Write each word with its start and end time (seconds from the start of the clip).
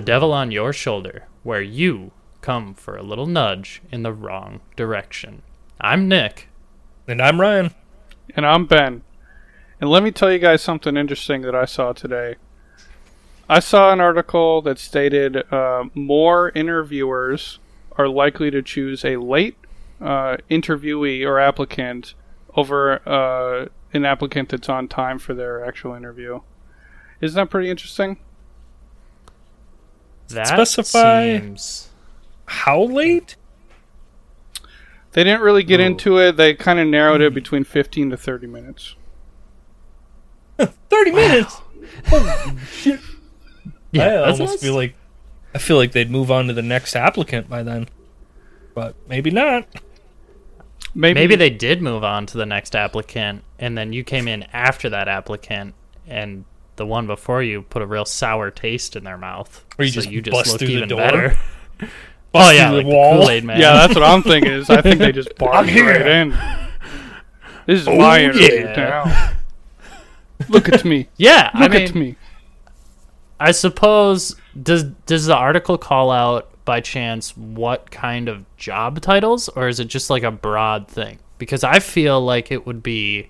Welcome 0.00 0.06
to 0.06 0.12
the 0.12 0.16
Devil 0.16 0.32
on 0.32 0.50
Your 0.50 0.72
Shoulder, 0.72 1.26
where 1.42 1.60
you 1.60 2.12
come 2.40 2.72
for 2.72 2.96
a 2.96 3.02
little 3.02 3.26
nudge 3.26 3.82
in 3.92 4.02
the 4.02 4.14
wrong 4.14 4.60
direction. 4.74 5.42
I'm 5.78 6.08
Nick. 6.08 6.48
And 7.06 7.20
I'm 7.20 7.38
Ryan. 7.38 7.74
And 8.34 8.46
I'm 8.46 8.64
Ben. 8.64 9.02
And 9.78 9.90
let 9.90 10.02
me 10.02 10.10
tell 10.10 10.32
you 10.32 10.38
guys 10.38 10.62
something 10.62 10.96
interesting 10.96 11.42
that 11.42 11.54
I 11.54 11.66
saw 11.66 11.92
today. 11.92 12.36
I 13.46 13.60
saw 13.60 13.92
an 13.92 14.00
article 14.00 14.62
that 14.62 14.78
stated 14.78 15.36
uh, 15.52 15.84
more 15.92 16.48
interviewers 16.54 17.58
are 17.98 18.08
likely 18.08 18.50
to 18.52 18.62
choose 18.62 19.04
a 19.04 19.18
late 19.18 19.58
uh, 20.00 20.38
interviewee 20.50 21.26
or 21.26 21.38
applicant 21.38 22.14
over 22.56 23.06
uh, 23.06 23.68
an 23.92 24.06
applicant 24.06 24.48
that's 24.48 24.70
on 24.70 24.88
time 24.88 25.18
for 25.18 25.34
their 25.34 25.62
actual 25.62 25.92
interview. 25.92 26.40
Isn't 27.20 27.36
that 27.36 27.50
pretty 27.50 27.68
interesting? 27.68 28.16
That 30.30 30.46
Specify- 30.48 31.38
seems 31.38 31.88
How 32.46 32.82
late? 32.82 33.36
They 35.12 35.24
didn't 35.24 35.40
really 35.42 35.62
get 35.64 35.80
Oh. 35.80 35.84
into 35.84 36.18
it. 36.18 36.36
They 36.36 36.54
kind 36.54 36.78
of 36.78 36.86
narrowed 36.86 37.20
it 37.20 37.34
between 37.34 37.64
15 37.64 38.10
to 38.10 38.16
30 38.16 38.46
minutes. 38.46 38.94
30 40.58 41.10
minutes. 41.12 41.60
Holy 42.06 42.30
shit. 42.70 43.00
yeah. 43.92 44.04
I 44.04 44.16
almost 44.18 44.38
that's- 44.38 44.62
feel 44.62 44.74
like 44.74 44.94
I 45.54 45.58
feel 45.58 45.76
like 45.76 45.90
they'd 45.92 46.10
move 46.10 46.30
on 46.30 46.46
to 46.46 46.52
the 46.52 46.62
next 46.62 46.94
applicant 46.94 47.48
by 47.48 47.62
then. 47.64 47.88
But 48.74 48.94
maybe 49.08 49.30
not. 49.32 49.66
Maybe, 50.94 51.14
maybe 51.20 51.34
they 51.36 51.50
did 51.50 51.82
move 51.82 52.02
on 52.04 52.26
to 52.26 52.36
the 52.38 52.46
next 52.46 52.74
applicant, 52.76 53.42
and 53.58 53.76
then 53.78 53.92
you 53.92 54.02
came 54.04 54.26
in 54.28 54.44
after 54.52 54.88
that 54.90 55.06
applicant, 55.08 55.74
and 56.06 56.44
the 56.80 56.86
one 56.86 57.06
before 57.06 57.42
you 57.42 57.60
put 57.60 57.82
a 57.82 57.86
real 57.86 58.06
sour 58.06 58.50
taste 58.50 58.96
in 58.96 59.04
their 59.04 59.18
mouth. 59.18 59.62
Or 59.78 59.84
you 59.84 59.90
so 59.90 60.00
just 60.00 60.10
you 60.10 60.22
just 60.22 60.32
bust 60.32 60.50
look 60.52 60.58
through 60.60 60.68
the 60.68 60.76
even 60.78 60.88
door? 60.88 60.98
better. 60.98 61.36
oh 62.34 62.50
yeah, 62.50 62.70
like 62.70 62.84
the 62.84 62.90
the 62.90 62.96
wall. 62.96 63.18
Kool-Aid 63.20 63.44
man. 63.44 63.60
Yeah, 63.60 63.74
that's 63.74 63.94
what 63.94 64.02
I'm 64.02 64.22
thinking. 64.22 64.50
Is 64.50 64.70
I 64.70 64.80
think 64.80 64.98
they 64.98 65.12
just 65.12 65.34
barged 65.38 65.68
here. 65.68 65.86
right 65.92 66.06
in. 66.06 66.30
This 67.66 67.82
is 67.82 67.88
Oh, 67.88 67.96
my 67.98 68.22
interview 68.24 68.64
yeah. 68.64 68.72
now. 68.74 69.32
Look 70.48 70.70
at 70.70 70.86
me. 70.86 71.08
yeah. 71.18 71.50
I 71.52 71.60
Look 71.64 71.72
mean, 71.72 71.82
at 71.82 71.94
me. 71.94 72.16
I 73.38 73.52
suppose 73.52 74.36
does 74.60 74.84
does 75.04 75.26
the 75.26 75.36
article 75.36 75.76
call 75.76 76.10
out 76.10 76.48
by 76.64 76.80
chance 76.80 77.36
what 77.36 77.90
kind 77.90 78.28
of 78.28 78.44
job 78.56 79.00
titles 79.02 79.48
or 79.50 79.68
is 79.68 79.80
it 79.80 79.86
just 79.88 80.08
like 80.08 80.22
a 80.22 80.30
broad 80.30 80.88
thing? 80.88 81.18
Because 81.36 81.62
I 81.62 81.78
feel 81.78 82.20
like 82.22 82.50
it 82.50 82.66
would 82.66 82.82
be 82.82 83.28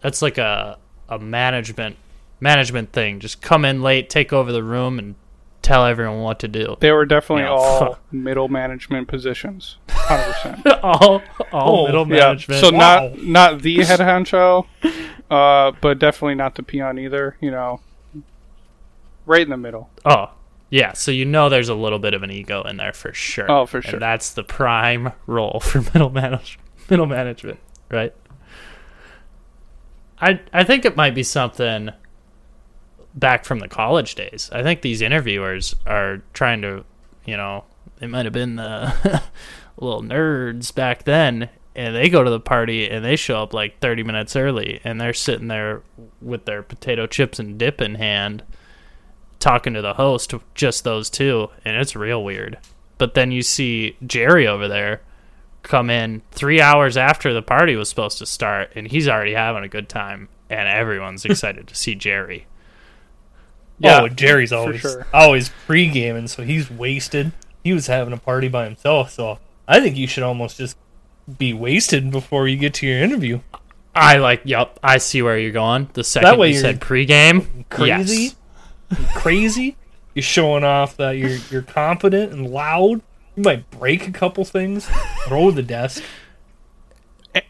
that's 0.00 0.22
like 0.22 0.38
a 0.38 0.78
a 1.08 1.18
management 1.18 1.96
management 2.42 2.92
thing. 2.92 3.20
Just 3.20 3.40
come 3.40 3.64
in 3.64 3.82
late, 3.82 4.10
take 4.10 4.32
over 4.32 4.50
the 4.52 4.62
room 4.64 4.98
and 4.98 5.14
tell 5.62 5.86
everyone 5.86 6.20
what 6.22 6.40
to 6.40 6.48
do. 6.48 6.76
They 6.80 6.90
were 6.90 7.06
definitely 7.06 7.44
Yeah. 7.44 7.50
all 7.52 7.98
middle 8.12 8.48
management 8.48 9.06
positions. 9.08 9.76
100%. 9.88 10.80
all 10.82 11.22
all 11.52 11.78
Oh, 11.80 11.86
middle 11.86 12.08
yeah. 12.08 12.26
management. 12.26 12.60
So 12.60 12.72
Wow. 12.72 12.78
not 13.10 13.22
not 13.22 13.62
the 13.62 13.82
head 13.84 14.00
honcho, 14.00 14.66
uh, 15.30 15.72
but 15.80 15.98
definitely 16.00 16.34
not 16.34 16.56
the 16.56 16.62
peon 16.64 16.98
either, 16.98 17.36
you 17.40 17.50
know. 17.50 17.80
Right 19.24 19.42
in 19.42 19.50
the 19.50 19.56
middle. 19.56 19.88
Oh, 20.04 20.32
yeah. 20.68 20.94
So 20.94 21.12
you 21.12 21.24
know 21.24 21.48
there's 21.48 21.68
a 21.68 21.76
little 21.76 22.00
bit 22.00 22.12
of 22.12 22.24
an 22.24 22.32
ego 22.32 22.62
in 22.64 22.76
there 22.76 22.92
for 22.92 23.12
sure. 23.14 23.48
Oh, 23.48 23.66
for 23.66 23.80
sure. 23.80 23.92
And 23.94 24.02
that's 24.02 24.32
the 24.32 24.42
prime 24.42 25.12
role 25.28 25.60
for 25.60 25.80
middle 25.80 26.10
manage 26.10 26.58
middle 26.90 27.06
management, 27.06 27.60
right? 27.88 28.12
I 30.20 30.40
I 30.52 30.64
think 30.64 30.84
it 30.84 30.96
might 30.96 31.14
be 31.14 31.22
something 31.22 31.90
back 33.14 33.44
from 33.44 33.58
the 33.58 33.68
college 33.68 34.14
days. 34.14 34.50
I 34.52 34.62
think 34.62 34.82
these 34.82 35.00
interviewers 35.02 35.74
are 35.86 36.22
trying 36.32 36.62
to, 36.62 36.84
you 37.24 37.36
know, 37.36 37.64
they 37.96 38.06
might 38.06 38.24
have 38.24 38.32
been 38.32 38.56
the 38.56 39.22
little 39.76 40.02
nerds 40.02 40.74
back 40.74 41.04
then 41.04 41.48
and 41.74 41.94
they 41.94 42.08
go 42.08 42.22
to 42.22 42.30
the 42.30 42.40
party 42.40 42.88
and 42.88 43.04
they 43.04 43.16
show 43.16 43.42
up 43.42 43.54
like 43.54 43.80
30 43.80 44.02
minutes 44.02 44.36
early 44.36 44.80
and 44.84 45.00
they're 45.00 45.12
sitting 45.12 45.48
there 45.48 45.82
with 46.20 46.44
their 46.44 46.62
potato 46.62 47.06
chips 47.06 47.38
and 47.38 47.58
dip 47.58 47.80
in 47.80 47.94
hand 47.94 48.42
talking 49.42 49.74
to 49.74 49.82
the 49.82 49.94
host, 49.94 50.32
just 50.54 50.84
those 50.84 51.10
two, 51.10 51.48
and 51.64 51.76
it's 51.76 51.96
real 51.96 52.22
weird. 52.22 52.58
But 52.96 53.14
then 53.14 53.32
you 53.32 53.42
see 53.42 53.96
Jerry 54.06 54.46
over 54.46 54.68
there 54.68 55.02
come 55.62 55.90
in 55.90 56.22
three 56.30 56.60
hours 56.60 56.96
after 56.96 57.32
the 57.32 57.42
party 57.42 57.74
was 57.74 57.88
supposed 57.88 58.18
to 58.18 58.26
start, 58.26 58.70
and 58.76 58.86
he's 58.86 59.08
already 59.08 59.34
having 59.34 59.64
a 59.64 59.68
good 59.68 59.88
time, 59.88 60.28
and 60.48 60.68
everyone's 60.68 61.24
excited 61.26 61.66
to 61.66 61.74
see 61.74 61.96
Jerry. 61.96 62.46
Oh, 63.84 64.08
Jerry's 64.08 64.52
always 64.52 64.80
sure. 64.80 65.06
always 65.12 65.50
pre-gaming, 65.66 66.28
so 66.28 66.42
he's 66.42 66.70
wasted. 66.70 67.32
He 67.64 67.72
was 67.72 67.86
having 67.86 68.12
a 68.12 68.18
party 68.18 68.48
by 68.48 68.64
himself, 68.64 69.10
so 69.10 69.38
I 69.68 69.80
think 69.80 69.96
you 69.96 70.06
should 70.06 70.22
almost 70.22 70.58
just 70.58 70.76
be 71.38 71.52
wasted 71.52 72.10
before 72.10 72.48
you 72.48 72.56
get 72.56 72.74
to 72.74 72.86
your 72.86 72.98
interview. 72.98 73.40
I 73.94 74.18
like, 74.18 74.42
yup, 74.44 74.78
I 74.82 74.98
see 74.98 75.22
where 75.22 75.38
you're 75.38 75.52
going. 75.52 75.88
The 75.92 76.04
second 76.04 76.30
that 76.30 76.38
way 76.38 76.48
you 76.48 76.54
you're 76.54 76.62
said 76.62 76.80
pregame, 76.80 77.68
Crazy, 77.68 78.34
yes. 78.90 78.98
crazy. 79.14 79.76
You're 80.14 80.22
showing 80.22 80.64
off 80.64 80.96
that 80.96 81.12
you're 81.12 81.38
you're 81.50 81.62
competent 81.62 82.32
and 82.32 82.50
loud. 82.50 83.02
You 83.36 83.42
might 83.42 83.70
break 83.70 84.06
a 84.06 84.12
couple 84.12 84.44
things, 84.44 84.88
throw 85.26 85.50
the 85.50 85.62
desk. 85.62 86.02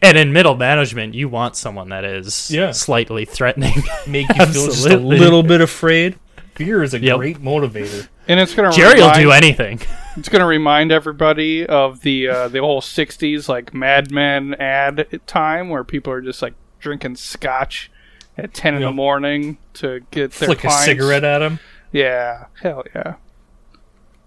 And 0.01 0.17
in 0.17 0.31
middle 0.31 0.55
management, 0.55 1.13
you 1.13 1.27
want 1.27 1.55
someone 1.57 1.89
that 1.89 2.05
is 2.05 2.49
Yeah. 2.51 2.71
slightly 2.71 3.25
threatening. 3.25 3.83
make 4.07 4.27
you 4.29 4.45
feel 4.45 4.65
just 4.67 4.85
a 4.87 4.97
little 4.97 5.43
bit 5.43 5.59
afraid. 5.61 6.17
Fear 6.55 6.83
is 6.83 6.93
a 6.93 6.99
Yep. 6.99 7.17
great 7.17 7.37
motivator. 7.41 8.07
And 8.27 8.39
it's 8.39 8.53
gonna 8.55 8.71
Jerry 8.71 8.95
will 9.01 9.07
remind, 9.07 9.21
do 9.23 9.31
anything. 9.31 9.81
It's 10.15 10.29
gonna 10.29 10.45
remind 10.45 10.91
everybody 10.91 11.65
of 11.65 12.01
the 12.01 12.29
uh, 12.29 12.47
the 12.47 12.59
whole 12.59 12.79
'60s 12.79 13.49
like 13.49 13.73
Mad 13.73 14.11
Men 14.11 14.53
ad 14.55 15.19
time 15.27 15.69
where 15.69 15.83
people 15.83 16.13
are 16.13 16.21
just 16.21 16.41
like 16.41 16.53
drinking 16.79 17.15
scotch 17.17 17.91
at 18.37 18.53
10 18.53 18.75
in 18.75 18.81
the 18.81 18.91
morning 18.91 19.57
to 19.73 20.01
get 20.11 20.31
their 20.33 20.47
Flick 20.47 20.63
a 20.63 20.71
cigarette 20.71 21.23
at 21.23 21.41
him. 21.41 21.59
Yeah, 21.91 22.45
hell 22.61 22.83
yeah. 22.95 23.15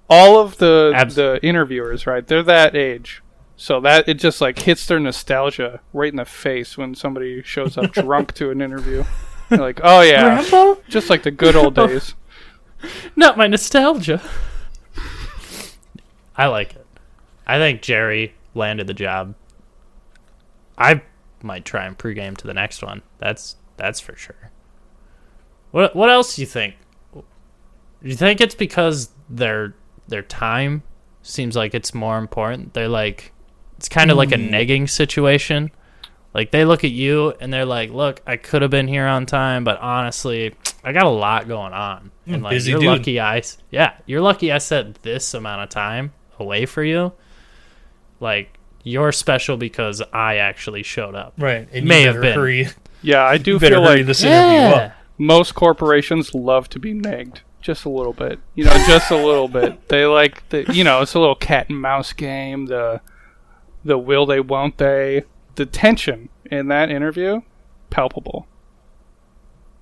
All 0.09 0.39
of 0.41 0.59
the 0.59 0.93
Abs- 0.95 1.15
the 1.17 1.41
interviewers, 1.43 2.07
right? 2.07 2.27
They're 2.27 2.43
that 2.45 2.77
age, 2.77 3.23
so 3.57 3.81
that 3.81 4.09
it 4.09 4.15
just 4.15 4.41
like 4.41 4.59
hits 4.61 4.87
their 4.87 5.01
nostalgia 5.01 5.81
right 5.93 6.13
in 6.13 6.17
the 6.17 6.25
face 6.25 6.77
when 6.77 6.95
somebody 6.95 7.43
shows 7.43 7.79
up 7.79 7.93
drunk 7.93 8.33
to 8.35 8.51
an 8.51 8.61
interview. 8.61 9.03
They're 9.49 9.59
like, 9.59 9.81
oh 9.83 10.03
yeah, 10.03 10.43
Grandpa? 10.43 10.81
just 10.89 11.09
like 11.09 11.23
the 11.23 11.31
good 11.31 11.57
old 11.57 11.75
days. 11.75 12.15
Not 13.17 13.39
my 13.39 13.47
nostalgia. 13.47 14.23
I 16.37 16.47
like 16.49 16.75
it. 16.75 16.87
I 17.47 17.59
think 17.59 17.81
Jerry 17.81 18.35
landed 18.55 18.87
the 18.87 18.95
job. 18.95 19.35
I 20.77 21.03
might 21.43 21.65
try 21.65 21.87
and 21.87 21.97
pregame 21.97 22.37
to 22.37 22.47
the 22.47 22.53
next 22.53 22.83
one. 22.83 23.03
That's 23.19 23.57
that's 23.79 24.01
for 24.01 24.17
sure. 24.17 24.51
What 25.71 25.97
what 25.97 26.11
else 26.11 26.37
do 26.37 26.43
you 26.43 26.47
think? 26.47 26.75
Do 27.15 27.23
you 28.03 28.17
think 28.17 28.43
it's 28.43 28.55
because 28.55 29.11
their 29.31 29.75
their 30.09 30.23
time 30.23 30.83
seems 31.23 31.57
like 31.57 31.75
it's 31.75 31.95
more 31.95 32.19
important? 32.19 32.75
They're 32.75 32.89
like 32.89 33.33
it's 33.77 33.89
kind 33.89 34.11
of 34.11 34.17
like 34.17 34.33
a 34.33 34.37
hmm. 34.37 34.53
negging 34.53 34.89
situation. 34.89 35.71
Like 36.35 36.51
they 36.51 36.65
look 36.65 36.85
at 36.85 36.91
you 36.91 37.33
and 37.41 37.53
they're 37.53 37.65
like, 37.65 37.91
"Look, 37.91 38.21
I 38.27 38.37
could 38.37 38.63
have 38.63 38.71
been 38.71 38.89
here 38.89 39.07
on 39.07 39.27
time, 39.27 39.65
but 39.65 39.79
honestly, 39.79 40.55
I 40.85 40.93
got 40.93 41.05
a 41.05 41.11
lot 41.11 41.49
going 41.49 41.73
on." 41.73 42.11
Hmm, 42.27 42.35
and 42.35 42.43
like, 42.43 42.51
busy 42.53 42.73
you're 42.73 42.81
dude. 42.81 42.89
lucky 42.89 43.21
I, 43.21 43.39
s- 43.39 43.59
yeah, 43.71 43.95
you're 44.07 44.21
lucky 44.21 44.53
I 44.53 44.59
set 44.59 45.03
this 45.03 45.33
amount 45.35 45.63
of 45.63 45.69
time 45.71 46.13
away 46.39 46.67
for 46.67 46.85
you. 46.85 47.13
Like, 48.21 48.59
you're 48.83 49.13
special 49.13 49.57
because 49.57 50.03
I 50.13 50.37
actually 50.37 50.83
showed 50.83 51.15
up. 51.15 51.35
Right. 51.39 51.69
And 51.73 51.87
May 51.87 52.03
have 52.03 52.21
been. 52.21 52.35
Hurry, 52.35 52.69
Yeah, 53.03 53.25
I 53.25 53.37
do 53.39 53.59
feel 53.59 53.83
like 53.83 54.07
this 54.07 54.23
interview 54.23 54.77
up. 54.77 54.93
most 55.19 55.55
corporations 55.55 56.35
love 56.35 56.69
to 56.71 56.79
be 56.79 56.93
nagged 56.95 57.43
just 57.67 57.85
a 57.85 57.91
little 57.91 58.13
bit. 58.13 58.39
You 58.55 58.65
know, 58.65 58.73
just 58.87 59.11
a 59.11 59.17
little 59.17 59.49
bit. 59.49 59.89
They 59.89 60.07
like 60.07 60.49
the 60.51 60.73
you 60.73 60.85
know, 60.85 61.03
it's 61.03 61.15
a 61.15 61.19
little 61.19 61.35
cat 61.35 61.69
and 61.69 61.81
mouse 61.81 62.13
game. 62.13 62.67
The 62.67 63.01
the 63.87 63.99
will 63.99 64.27
they, 64.27 64.41
won't 64.41 64.79
they? 64.79 65.25
The 65.55 65.67
tension 65.67 66.29
in 66.51 66.69
that 66.69 66.91
interview, 66.91 67.41
palpable. 67.91 68.47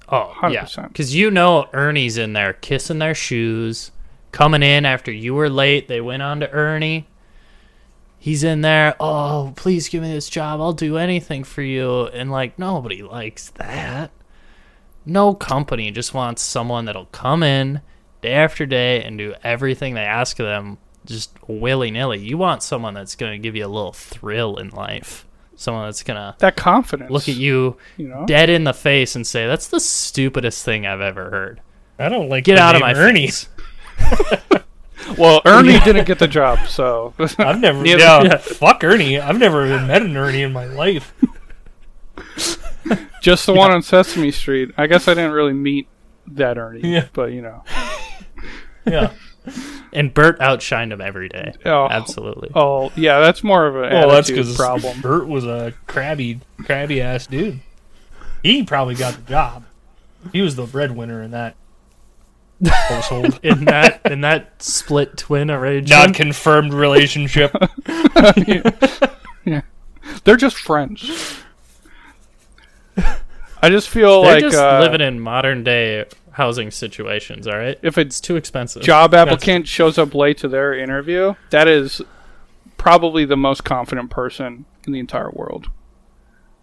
Oh, 0.08 0.32
yeah. 0.50 0.64
100%. 0.64 0.88
Because 0.88 1.14
you 1.14 1.30
know 1.30 1.66
Ernie's 1.72 2.18
in 2.18 2.34
there 2.34 2.52
kissing 2.52 2.98
their 2.98 3.14
shoes, 3.14 3.90
coming 4.32 4.62
in 4.62 4.84
after 4.84 5.10
you 5.10 5.34
were 5.34 5.48
late. 5.48 5.88
They 5.88 6.00
went 6.00 6.22
on 6.22 6.40
to 6.40 6.50
Ernie. 6.50 7.08
He's 8.18 8.44
in 8.44 8.60
there. 8.62 8.94
Oh, 9.00 9.52
please 9.56 9.88
give 9.88 10.02
me 10.02 10.12
this 10.12 10.28
job. 10.28 10.60
I'll 10.60 10.72
do 10.72 10.96
anything 10.96 11.44
for 11.44 11.62
you. 11.62 12.06
And 12.06 12.30
like 12.30 12.58
nobody 12.58 13.02
likes 13.02 13.50
that. 13.50 14.10
No 15.04 15.34
company 15.34 15.90
just 15.90 16.14
wants 16.14 16.42
someone 16.42 16.86
that'll 16.86 17.06
come 17.06 17.42
in 17.42 17.82
day 18.22 18.32
after 18.32 18.64
day 18.64 19.02
and 19.02 19.18
do 19.18 19.34
everything 19.44 19.94
they 19.94 20.00
ask 20.00 20.38
of 20.38 20.46
them 20.46 20.78
just 21.06 21.30
willy 21.48 21.90
nilly. 21.90 22.18
You 22.20 22.38
want 22.38 22.62
someone 22.62 22.94
that's 22.94 23.14
going 23.16 23.32
to 23.32 23.38
give 23.38 23.54
you 23.56 23.66
a 23.66 23.68
little 23.68 23.92
thrill 23.92 24.56
in 24.56 24.70
life. 24.70 25.26
Someone 25.56 25.86
that's 25.86 26.02
going 26.02 26.16
to 26.16 26.34
That 26.38 26.56
confidence. 26.56 27.10
look 27.10 27.28
at 27.28 27.36
you 27.36 27.76
you 27.96 28.08
know. 28.08 28.24
dead 28.26 28.50
in 28.50 28.64
the 28.64 28.74
face 28.74 29.14
and 29.14 29.24
say, 29.26 29.46
"That's 29.46 29.68
the 29.68 29.78
stupidest 29.80 30.64
thing 30.64 30.84
I've 30.86 31.00
ever 31.00 31.30
heard." 31.30 31.60
I 31.98 32.08
don't 32.08 32.28
like 32.28 32.44
Get 32.44 32.56
the 32.56 32.62
out 32.62 32.74
of 32.74 32.80
my 32.80 32.94
Ernie. 32.94 33.28
face. 33.28 33.48
Well, 35.18 35.42
Ernie 35.46 35.78
didn't 35.80 36.06
get 36.06 36.18
the 36.18 36.26
job, 36.26 36.60
so 36.66 37.12
I've 37.38 37.60
never. 37.60 37.82
Neither- 37.82 37.98
yeah, 37.98 38.22
yeah. 38.22 38.36
fuck 38.38 38.82
Ernie. 38.82 39.18
I've 39.20 39.38
never 39.38 39.66
even 39.66 39.86
met 39.86 40.00
an 40.00 40.16
Ernie 40.16 40.40
in 40.42 40.50
my 40.52 40.64
life. 40.64 41.12
just 43.20 43.44
the 43.46 43.52
one 43.52 43.70
on 43.70 43.82
Sesame 43.82 44.30
Street. 44.30 44.70
I 44.78 44.86
guess 44.86 45.06
I 45.06 45.14
didn't 45.14 45.32
really 45.32 45.52
meet 45.52 45.88
that 46.28 46.56
Ernie, 46.58 46.80
Yeah. 46.90 47.06
but 47.12 47.32
you 47.32 47.42
know. 47.42 47.62
Yeah. 48.86 49.12
And 49.92 50.12
Bert 50.14 50.38
outshined 50.40 50.92
him 50.92 51.00
every 51.00 51.28
day. 51.28 51.52
Oh, 51.64 51.86
Absolutely. 51.90 52.50
oh 52.54 52.90
yeah, 52.96 53.20
that's 53.20 53.44
more 53.44 53.66
of 53.66 53.76
a 53.76 53.80
Well, 53.94 54.08
that's 54.08 54.28
because 54.30 54.56
problem. 54.56 55.00
Bert 55.00 55.26
was 55.28 55.44
a 55.44 55.74
crabby, 55.86 56.40
crabby 56.64 57.00
ass 57.00 57.26
dude. 57.26 57.60
He 58.42 58.62
probably 58.64 58.94
got 58.94 59.14
the 59.14 59.22
job. 59.22 59.64
He 60.32 60.40
was 60.40 60.56
the 60.56 60.64
breadwinner 60.66 61.22
in 61.22 61.30
that 61.32 61.56
household. 62.66 63.38
In 63.42 63.66
that 63.66 64.00
in 64.10 64.22
that 64.22 64.62
split 64.62 65.16
twin 65.18 65.50
arrangement, 65.50 65.90
Not 65.90 66.14
confirmed 66.14 66.72
relationship. 66.72 67.54
Yeah, 69.46 69.60
They're 70.24 70.36
just 70.36 70.56
friends. 70.56 71.42
I 73.64 73.70
just 73.70 73.88
feel 73.88 74.22
They're 74.22 74.34
like 74.34 74.42
just 74.42 74.56
uh, 74.58 74.80
living 74.80 75.00
in 75.00 75.18
modern 75.20 75.64
day 75.64 76.04
housing 76.32 76.70
situations, 76.70 77.46
all 77.46 77.56
right? 77.56 77.78
if 77.80 77.96
It's 77.96 78.20
too 78.20 78.36
expensive. 78.36 78.82
job 78.82 79.14
applicant 79.14 79.66
shows 79.66 79.96
up 79.96 80.14
late 80.14 80.36
to 80.38 80.48
their 80.48 80.74
interview, 80.74 81.34
that 81.50 81.66
is 81.66 82.02
probably 82.76 83.24
the 83.24 83.36
most 83.38 83.64
confident 83.64 84.10
person 84.10 84.66
in 84.86 84.92
the 84.92 84.98
entire 84.98 85.30
world. 85.30 85.70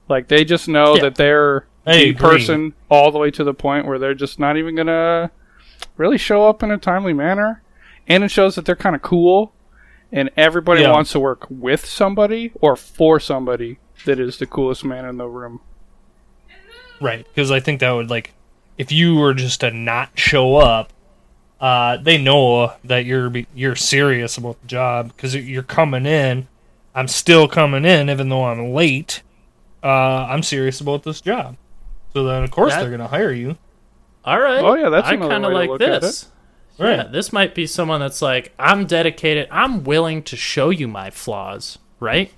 Like 0.10 0.28
they 0.28 0.44
just 0.46 0.68
know 0.68 0.96
Yeah. 0.96 1.02
that 1.04 1.16
they're 1.16 1.66
the 1.88 2.14
person 2.14 2.74
all 2.90 3.12
the 3.12 3.18
way 3.18 3.32
to 3.32 3.44
the 3.44 3.54
point 3.56 3.88
where 3.88 3.98
they're 3.98 4.14
just 4.14 4.40
not 4.40 4.58
even 4.58 4.76
gonna 4.76 5.32
really 5.98 6.20
show 6.20 6.48
up 6.48 6.62
in 6.62 6.70
a 6.70 6.78
timely 6.78 7.14
manner, 7.14 7.64
and 8.08 8.24
it 8.24 8.30
shows 8.30 8.54
that 8.56 8.66
they're 8.66 8.76
kind 8.76 8.96
of 8.96 9.02
cool, 9.02 9.54
and 10.12 10.30
everybody 10.38 10.82
Yeah. 10.82 10.92
wants 10.92 11.12
to 11.14 11.20
work 11.20 11.48
with 11.50 11.84
somebody 11.86 12.52
or 12.62 12.76
for 12.76 13.20
somebody 13.20 13.80
that 14.06 14.20
is 14.20 14.38
the 14.38 14.46
coolest 14.46 14.86
man 14.86 15.06
in 15.06 15.18
the 15.18 15.28
room. 15.28 15.62
Right, 17.02 17.26
because 17.28 17.52
I 17.52 17.60
think 17.60 17.80
that 17.80 17.92
would 17.92 18.10
like, 18.10 18.32
if 18.78 18.92
you 18.92 19.16
were 19.16 19.34
just 19.34 19.60
to 19.62 19.72
not 19.72 20.18
show 20.18 20.56
up, 20.58 20.94
uh, 21.60 21.98
they 21.98 22.18
know 22.18 22.74
that 22.84 23.06
you're 23.06 23.32
you're 23.54 23.76
serious 23.76 24.38
about 24.38 24.62
the 24.62 24.68
job 24.68 25.08
because 25.16 25.36
you're 25.36 25.64
coming 25.64 26.06
in. 26.06 26.48
I'm 26.96 27.08
still 27.08 27.48
coming 27.48 27.86
in, 27.86 28.10
even 28.10 28.30
though 28.30 28.46
I'm 28.46 28.72
late. 28.74 29.22
Uh, 29.84 29.88
I'm 30.30 30.44
serious 30.44 30.80
about 30.80 31.04
this 31.04 31.22
job, 31.22 31.58
so 32.14 32.24
then 32.24 32.44
of 32.44 32.52
course 32.52 32.74
That- 32.74 32.82
they're 32.82 32.92
gonna 32.92 33.08
hire 33.08 33.32
you. 33.32 33.58
All 34.24 34.40
right. 34.40 34.60
Oh, 34.64 34.76
yeah, 34.76 34.90
that's 34.90 35.08
I 35.08 35.18
kind 35.18 35.44
of 35.46 35.52
way 35.52 35.66
to 35.68 35.72
like 35.74 35.80
look 35.80 35.80
this. 35.80 36.28
Right. 36.78 36.98
Yeah, 36.98 37.04
this 37.04 37.34
might 37.34 37.56
be 37.56 37.66
someone 37.68 38.00
that's 38.00 38.22
like, 38.22 38.54
I'm 38.60 38.86
dedicated. 38.86 39.48
I'm 39.52 39.84
willing 39.84 40.22
to 40.24 40.36
show 40.36 40.70
you 40.70 40.88
my 40.88 41.10
flaws, 41.10 41.80
right? 42.00 42.32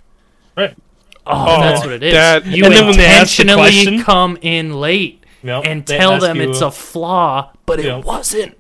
Right. 0.56 0.78
Oh, 1.26 1.62
that's 1.62 1.82
what 1.86 1.94
it 1.94 2.04
is. 2.04 2.14
that- 2.14 2.46
you 2.46 2.66
And 2.66 2.74
then 2.74 2.86
when 2.88 2.98
they 2.98 3.06
ask 3.06 3.38
the 3.38 3.44
intentionally 3.44 3.72
question- 3.84 4.04
come 4.04 4.38
in 4.42 4.74
late 4.80 5.24
Yep, 5.44 5.64
and 5.66 5.86
they 5.86 5.98
tell 5.98 6.14
ask 6.14 6.22
them 6.26 6.38
you- 6.38 6.50
it's 6.50 6.62
a 6.62 6.72
flaw, 6.72 7.52
but 7.66 7.80
it 7.80 8.04
wasn't. 8.06 8.58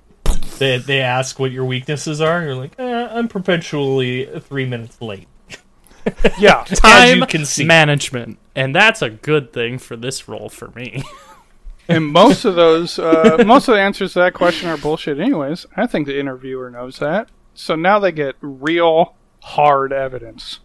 They 0.60 0.77
they 0.77 1.01
ask 1.01 1.39
what 1.39 1.51
your 1.51 1.65
weaknesses 1.65 2.21
are. 2.21 2.44
You're 2.44 2.56
like, 2.56 2.74
eh, 2.80 3.07
I'm 3.12 3.27
perpetually 3.27 4.30
three 4.48 4.65
minutes 4.65 5.01
late. 5.01 5.27
Yeah, 6.38 6.63
Time 6.65 7.19
you 7.19 7.25
can 7.25 7.45
see. 7.45 7.63
management, 7.63 8.38
and 8.56 8.75
that's 8.75 9.01
a 9.01 9.10
good 9.10 9.54
thing 9.54 9.77
for 9.77 9.95
this 9.95 10.27
role 10.27 10.50
for 10.50 10.68
me. 10.75 11.01
and 11.88 12.06
most 12.06 12.44
of 12.44 12.56
those, 12.56 13.00
uh, 13.00 13.42
most 13.45 13.68
of 13.69 13.75
the 13.75 13.81
answers 13.81 14.12
to 14.13 14.19
that 14.19 14.33
question 14.33 14.68
are 14.69 14.75
bullshit. 14.77 15.18
Anyways, 15.19 15.65
I 15.77 15.88
think 15.88 16.07
the 16.07 16.19
interviewer 16.19 16.69
knows 16.69 17.00
that. 17.00 17.30
So 17.54 17.75
now 17.75 18.00
they 18.00 18.12
get 18.12 18.36
real 18.42 19.15
hard 19.44 19.94
evidence. 19.94 20.60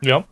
Yep. 0.00 0.26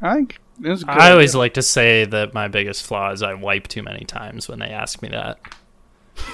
I 0.00 0.14
think 0.14 0.38
this 0.58 0.78
is 0.78 0.84
good. 0.84 0.96
I 0.98 1.10
always 1.10 1.34
like 1.34 1.54
to 1.54 1.62
say 1.62 2.04
that 2.04 2.34
my 2.34 2.48
biggest 2.48 2.84
flaw 2.84 3.10
is 3.12 3.22
I 3.22 3.34
wipe 3.34 3.68
too 3.68 3.82
many 3.82 4.04
times 4.04 4.48
when 4.48 4.58
they 4.60 4.68
ask 4.68 5.02
me 5.02 5.08
that. 5.10 5.38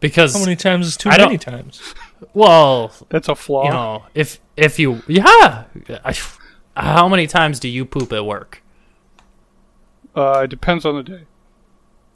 Because 0.00 0.32
How 0.34 0.40
many 0.40 0.56
times 0.56 0.88
is 0.88 0.96
too 0.96 1.10
I 1.10 1.16
don't- 1.16 1.28
many 1.28 1.38
times? 1.38 1.94
well, 2.34 2.92
That's 3.08 3.28
a 3.28 3.36
flaw. 3.36 3.64
you 3.66 3.70
know, 3.70 4.04
if 4.14 4.40
if 4.56 4.78
you 4.80 5.00
yeah, 5.06 5.64
I, 6.04 6.16
how 6.76 7.08
many 7.08 7.28
times 7.28 7.60
do 7.60 7.68
you 7.68 7.84
poop 7.84 8.12
at 8.12 8.26
work? 8.26 8.62
uh, 10.16 10.40
it 10.44 10.48
depends 10.50 10.84
on 10.84 10.96
the 10.96 11.02
day. 11.04 11.22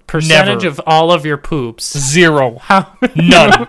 Percentage 0.09 0.65
Never. 0.65 0.69
of 0.69 0.81
all 0.85 1.13
of 1.13 1.25
your 1.25 1.37
poops. 1.37 1.97
Zero. 1.97 2.59
How 2.59 2.97
None. 3.15 3.69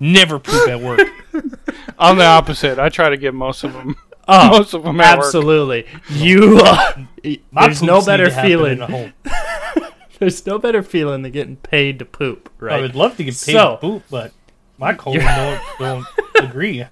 Never 0.00 0.38
poop 0.38 0.68
at 0.68 0.80
work. 0.80 1.00
I'm 1.98 2.18
the 2.18 2.24
opposite. 2.24 2.78
I 2.78 2.88
try 2.88 3.08
to 3.10 3.16
get 3.16 3.34
most 3.34 3.64
of 3.64 3.72
them. 3.72 3.96
Oh, 4.28 4.50
most 4.58 4.74
of 4.74 4.82
them 4.82 5.00
at 5.00 5.16
work. 5.18 5.26
absolutely. 5.26 5.86
You 6.10 6.60
uh, 6.62 7.04
there's 7.52 7.82
no 7.82 8.02
better 8.04 8.30
feeling. 8.30 8.72
in 8.74 8.82
a 8.82 8.86
home. 8.86 9.12
There's 10.20 10.44
no 10.46 10.58
better 10.58 10.82
feeling 10.82 11.22
than 11.22 11.30
getting 11.30 11.54
paid 11.58 12.00
to 12.00 12.04
poop, 12.04 12.50
right? 12.58 12.78
I 12.78 12.80
would 12.80 12.96
love 12.96 13.16
to 13.18 13.24
get 13.24 13.34
paid 13.34 13.52
So- 13.52 13.74
to 13.76 13.80
poop, 13.80 14.02
but 14.10 14.32
my 14.76 14.92
colon 14.92 15.20
don't, 15.20 15.60
don't 15.78 16.06
agree. 16.40 16.84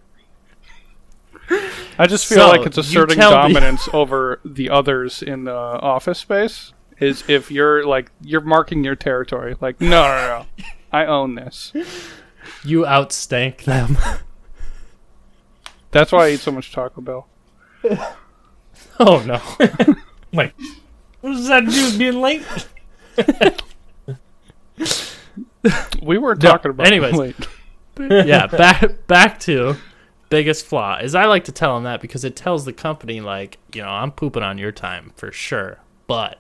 I 1.99 2.07
just 2.07 2.27
feel 2.27 2.39
So, 2.39 2.49
like 2.51 2.65
it's 2.67 2.77
you 2.77 2.83
asserting 2.83 3.17
tell 3.17 3.31
me- 3.49 3.53
dominance 3.55 3.89
over 3.93 4.41
the 4.45 4.71
others 4.71 5.23
in 5.25 5.43
the 5.45 5.53
office 5.57 6.21
space. 6.21 6.73
Is 7.01 7.25
if 7.29 7.51
you're 7.51 7.85
like 7.85 8.11
you're 8.23 8.41
marking 8.43 8.85
your 8.85 8.95
territory. 8.95 9.57
Like 9.61 9.81
no, 9.81 9.89
no, 9.91 10.47
no, 10.59 10.65
I 10.93 11.05
own 11.07 11.35
this. 11.35 11.73
You 12.65 12.87
outstank 12.87 13.65
them. 13.65 13.99
That's 15.91 16.13
why 16.13 16.27
I 16.27 16.31
eat 16.31 16.41
so 16.41 16.53
much 16.53 16.73
Taco 16.73 17.01
Bell. 17.01 17.27
oh 19.01 19.23
no. 19.27 19.41
Wait, 20.33 20.53
what 21.21 21.31
does 21.33 21.49
that 21.49 21.65
do 21.67 21.99
being 21.99 22.21
late? 22.21 22.43
We 26.03 26.19
weren't 26.19 26.43
No, 26.43 26.51
talking 26.51 26.71
about. 26.71 26.87
anyways. 26.87 27.15
Wait. 27.15 27.37
yeah, 27.99 28.47
back 28.47 29.07
back 29.07 29.41
to 29.41 29.77
biggest 30.29 30.67
flaw 30.67 30.99
is 30.99 31.15
I 31.15 31.25
like 31.25 31.45
to 31.45 31.53
tell 31.53 31.75
them 31.75 31.85
that 31.85 32.01
because 32.01 32.25
it 32.25 32.37
tells 32.37 32.65
the 32.65 32.73
company 32.73 33.21
like, 33.21 33.59
you 33.73 33.83
know, 33.83 33.89
I'm 33.89 34.13
pooping 34.13 34.43
on 34.43 34.59
your 34.59 34.73
time 34.73 35.13
for 35.17 35.33
sure, 35.33 35.79
but 36.07 36.39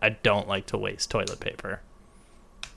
I 0.00 0.10
don't 0.10 0.48
like 0.48 0.66
to 0.66 0.78
waste 0.78 1.10
toilet 1.10 1.40
paper. 1.40 1.80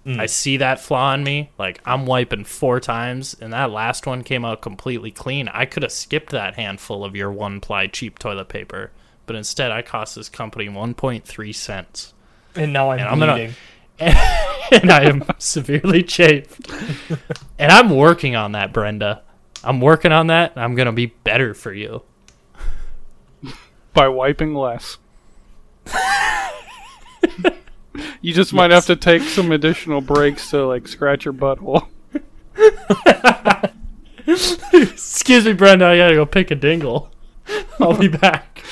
Mm. 0.08 0.20
I 0.22 0.26
see 0.26 0.58
that 0.58 0.80
flaw 0.80 1.14
in 1.14 1.24
me. 1.24 1.52
Like 1.60 1.82
I'm 1.86 2.06
wiping 2.06 2.46
four 2.46 2.80
times, 2.80 3.36
and 3.42 3.52
that 3.52 3.72
last 3.72 4.06
one 4.08 4.24
came 4.24 4.46
out 4.46 4.62
completely 4.62 5.12
clean. 5.12 5.50
I 5.50 5.66
could 5.66 5.84
have 5.84 5.92
skipped 5.92 6.30
that 6.32 6.56
handful 6.56 7.04
of 7.04 7.16
your 7.16 7.32
one 7.32 7.60
ply 7.60 7.88
cheap 7.88 8.18
toilet 8.18 8.48
paper, 8.48 8.92
but 9.26 9.36
instead 9.36 9.72
I 9.72 9.82
cost 9.82 10.16
this 10.16 10.30
company 10.30 10.70
1.3 10.70 11.54
cents. 11.54 12.14
And 12.56 12.72
now 12.72 12.92
I'm 12.92 13.00
And 13.00 13.08
I'm 13.10 13.20
gonna- 13.20 13.34
bleeding. 13.34 13.56
and 14.00 14.92
I 14.92 15.04
am 15.04 15.24
severely 15.40 16.04
chafed. 16.04 16.72
and 17.60 17.72
I'm 17.72 17.90
working 17.90 18.36
on 18.36 18.54
that, 18.54 18.72
Brenda. 18.72 19.24
I'm 19.64 19.82
working 19.82 20.12
on 20.14 20.28
that. 20.28 20.52
and 20.56 20.64
I'm 20.64 20.76
gonna 20.76 20.92
be 20.94 21.08
better 21.08 21.54
for 21.54 21.74
you. 21.74 22.04
by 23.94 24.08
wiping 24.08 24.54
less. 24.56 24.98
You 28.22 28.34
just 28.34 28.54
might 28.54 28.72
have 28.72 28.86
to 28.88 28.96
take 28.96 29.22
some 29.24 29.51
additional 29.51 30.01
breaks 30.01 30.50
to 30.51 30.66
like 30.66 30.88
scratch 30.88 31.25
your 31.25 31.34
butthole. 31.34 31.88
Excuse 34.74 35.46
me, 35.46 35.54
Brenda. 35.54 35.86
I 35.86 35.98
gotta 35.98 36.16
go 36.16 36.25
pick 36.25 36.51
a 36.51 36.56
dingle. 36.56 37.12
I'll 37.80 37.98
be 37.98 38.08
back. 38.08 38.63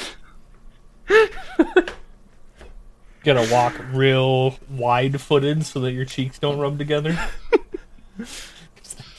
Gotta 3.23 3.47
walk 3.51 3.73
real 3.91 4.59
wide 4.69 5.19
footed 5.19 5.65
so 5.65 5.79
that 5.79 5.93
your 5.93 6.05
cheeks 6.05 6.37
don't 6.37 6.59
rub 6.59 6.77
together. 6.77 7.17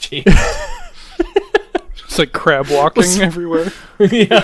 Jeez. 0.00 0.24
It's 2.04 2.18
like 2.20 2.32
crab 2.32 2.68
walking 2.70 3.20
everywhere. 3.20 3.72
yeah. 3.98 4.40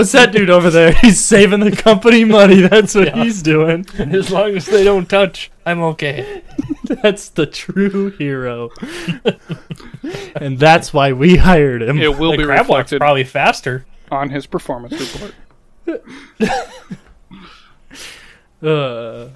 What's 0.00 0.12
that 0.12 0.32
dude 0.32 0.48
over 0.48 0.70
there? 0.70 0.92
He's 1.02 1.20
saving 1.20 1.60
the 1.60 1.72
company 1.72 2.24
money. 2.24 2.62
That's 2.62 2.94
what 2.94 3.08
Yeah. 3.08 3.22
he's 3.22 3.42
doing. 3.42 3.84
As 3.98 4.30
long 4.30 4.56
as 4.56 4.64
they 4.64 4.82
don't 4.82 5.06
touch, 5.08 5.50
I'm 5.66 5.82
okay. 5.82 6.42
That's 7.02 7.28
the 7.28 7.44
true 7.44 8.10
hero. 8.12 8.70
and 10.36 10.58
that's 10.58 10.92
why 10.94 11.12
we 11.12 11.36
hired 11.36 11.82
him. 11.82 11.98
It 11.98 12.18
will 12.18 12.30
the 12.32 12.38
be 12.38 12.44
crab 12.44 12.60
walk's 12.60 12.68
reflected 12.92 12.98
probably 13.00 13.24
faster. 13.24 13.84
on 14.10 14.30
his 14.30 14.46
performance 14.46 14.94
report. 14.98 15.34
Uh, 18.62 19.28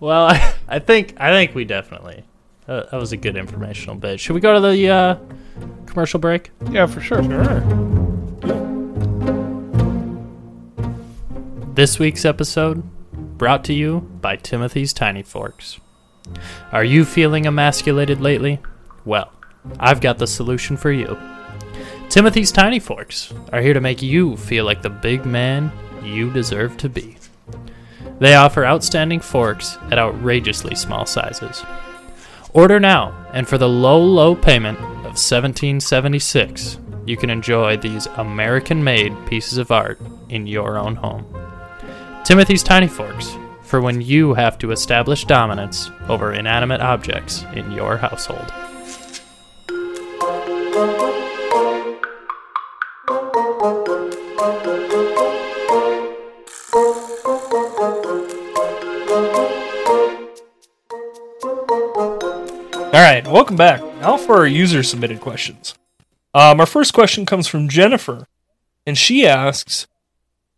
well, 0.00 0.26
I, 0.26 0.54
I 0.68 0.78
think 0.78 1.14
I 1.18 1.30
think 1.30 1.54
we 1.54 1.64
definitely 1.64 2.24
uh, 2.68 2.84
that 2.90 2.98
was 2.98 3.12
a 3.12 3.16
good 3.16 3.36
informational 3.36 3.94
bit. 3.96 4.18
Should 4.20 4.32
we 4.34 4.40
go 4.40 4.54
to 4.54 4.60
the 4.60 4.88
uh, 4.88 5.16
commercial 5.86 6.18
break? 6.20 6.50
Yeah, 6.70 6.86
for 6.86 7.00
sure. 7.00 7.22
Sure. 7.22 7.89
This 11.80 11.98
week's 11.98 12.26
episode 12.26 12.82
brought 13.38 13.64
to 13.64 13.72
you 13.72 14.00
by 14.20 14.36
Timothy's 14.36 14.92
Tiny 14.92 15.22
Forks. 15.22 15.80
Are 16.72 16.84
you 16.84 17.06
feeling 17.06 17.46
emasculated 17.46 18.20
lately? 18.20 18.58
Well, 19.06 19.32
I've 19.78 20.02
got 20.02 20.18
the 20.18 20.26
solution 20.26 20.76
for 20.76 20.92
you. 20.92 21.18
Timothy's 22.10 22.52
Tiny 22.52 22.80
Forks 22.80 23.32
are 23.50 23.62
here 23.62 23.72
to 23.72 23.80
make 23.80 24.02
you 24.02 24.36
feel 24.36 24.66
like 24.66 24.82
the 24.82 24.90
big 24.90 25.24
man 25.24 25.72
you 26.04 26.30
deserve 26.30 26.76
to 26.76 26.90
be. 26.90 27.16
They 28.18 28.34
offer 28.34 28.66
outstanding 28.66 29.20
forks 29.20 29.78
at 29.90 29.98
outrageously 29.98 30.74
small 30.74 31.06
sizes. 31.06 31.64
Order 32.52 32.78
now, 32.78 33.26
and 33.32 33.48
for 33.48 33.56
the 33.56 33.70
low, 33.70 34.04
low 34.04 34.34
payment 34.34 34.78
of 35.06 35.14
$17.76, 35.14 37.08
you 37.08 37.16
can 37.16 37.30
enjoy 37.30 37.78
these 37.78 38.04
American 38.18 38.84
made 38.84 39.16
pieces 39.26 39.56
of 39.56 39.70
art 39.70 39.98
in 40.28 40.46
your 40.46 40.76
own 40.76 40.96
home. 40.96 41.49
Timothy's 42.30 42.62
Tiny 42.62 42.86
Forks, 42.86 43.36
for 43.62 43.80
when 43.80 44.00
you 44.00 44.34
have 44.34 44.56
to 44.58 44.70
establish 44.70 45.24
dominance 45.24 45.90
over 46.08 46.32
inanimate 46.32 46.80
objects 46.80 47.44
in 47.54 47.72
your 47.72 47.96
household. 47.96 48.52
All 62.78 62.92
right, 62.92 63.26
welcome 63.26 63.56
back. 63.56 63.82
Now 64.00 64.16
for 64.16 64.36
our 64.36 64.46
user 64.46 64.84
submitted 64.84 65.18
questions. 65.20 65.74
Um, 66.32 66.60
our 66.60 66.66
first 66.66 66.94
question 66.94 67.26
comes 67.26 67.48
from 67.48 67.68
Jennifer, 67.68 68.28
and 68.86 68.96
she 68.96 69.26
asks, 69.26 69.88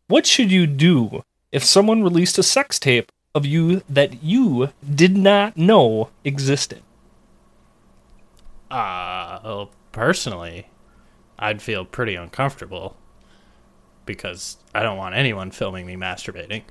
"What 0.09 0.27
should 0.27 0.53
you 0.53 0.67
do 0.67 1.25
if 1.53 1.65
someone 1.65 2.03
released 2.03 2.39
a 2.39 2.43
sex 2.43 2.79
tape 2.79 3.13
of 3.35 3.47
you 3.47 3.83
that 3.89 4.23
you 4.23 4.71
did 4.95 5.17
not 5.17 5.57
know 5.57 6.11
existed?" 6.25 6.83
Uh, 8.71 9.39
well, 9.45 9.71
personally, 9.93 10.69
I'd 11.39 11.61
feel 11.61 11.85
pretty 11.85 12.15
uncomfortable 12.15 12.97
because 14.07 14.57
I 14.75 14.83
don't 14.83 14.97
want 14.97 15.15
anyone 15.15 15.51
filming 15.51 15.87
me 15.87 15.95
masturbating. 15.95 16.63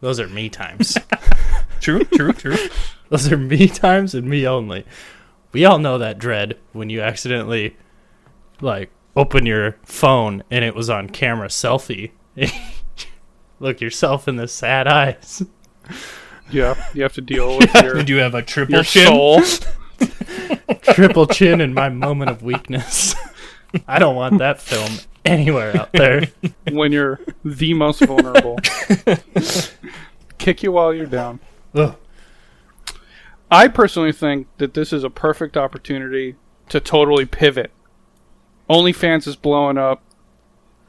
Those 0.00 0.20
are 0.20 0.28
me 0.28 0.48
times. 0.48 0.98
True, 1.80 2.04
true, 2.04 2.32
true. 2.32 2.56
Those 3.08 3.32
are 3.32 3.36
me 3.36 3.66
times 3.66 4.14
and 4.14 4.28
me 4.28 4.46
only. 4.46 4.84
We 5.50 5.64
all 5.64 5.80
know 5.80 5.98
that 5.98 6.18
dread 6.18 6.56
when 6.72 6.90
you 6.90 7.00
accidentally, 7.00 7.76
like, 8.60 8.90
open 9.16 9.46
your 9.46 9.76
phone 9.82 10.44
and 10.48 10.64
it 10.64 10.76
was 10.76 10.88
on 10.88 11.08
camera 11.08 11.48
selfie. 11.48 12.12
Look 13.62 13.80
yourself 13.80 14.26
in 14.26 14.34
the 14.34 14.48
sad 14.48 14.88
eyes. 14.88 15.40
Yeah, 16.50 16.74
you 16.94 17.04
have 17.04 17.12
to 17.12 17.20
deal 17.20 17.58
with 17.58 17.72
your, 17.76 17.94
Did 17.94 18.08
you 18.08 18.16
have 18.16 18.34
a 18.34 18.42
triple 18.42 18.74
your 18.74 18.82
chin? 18.82 19.06
soul. 19.06 19.40
Triple 20.82 21.28
chin 21.28 21.60
in 21.60 21.72
my 21.72 21.88
moment 21.88 22.30
of 22.30 22.42
weakness. 22.42 23.14
I 23.86 24.00
don't 24.00 24.16
want 24.16 24.38
that 24.38 24.60
film 24.60 24.90
anywhere 25.24 25.76
out 25.76 25.92
there. 25.92 26.22
when 26.72 26.90
you're 26.90 27.20
the 27.44 27.72
most 27.74 28.00
vulnerable. 28.00 28.58
Kick 30.38 30.64
you 30.64 30.72
while 30.72 30.92
you're 30.92 31.06
down. 31.06 31.38
Ugh. 31.76 31.94
I 33.48 33.68
personally 33.68 34.12
think 34.12 34.48
that 34.58 34.74
this 34.74 34.92
is 34.92 35.04
a 35.04 35.10
perfect 35.10 35.56
opportunity 35.56 36.34
to 36.68 36.80
totally 36.80 37.26
pivot. 37.26 37.70
OnlyFans 38.68 39.28
is 39.28 39.36
blowing 39.36 39.78
up. 39.78 40.02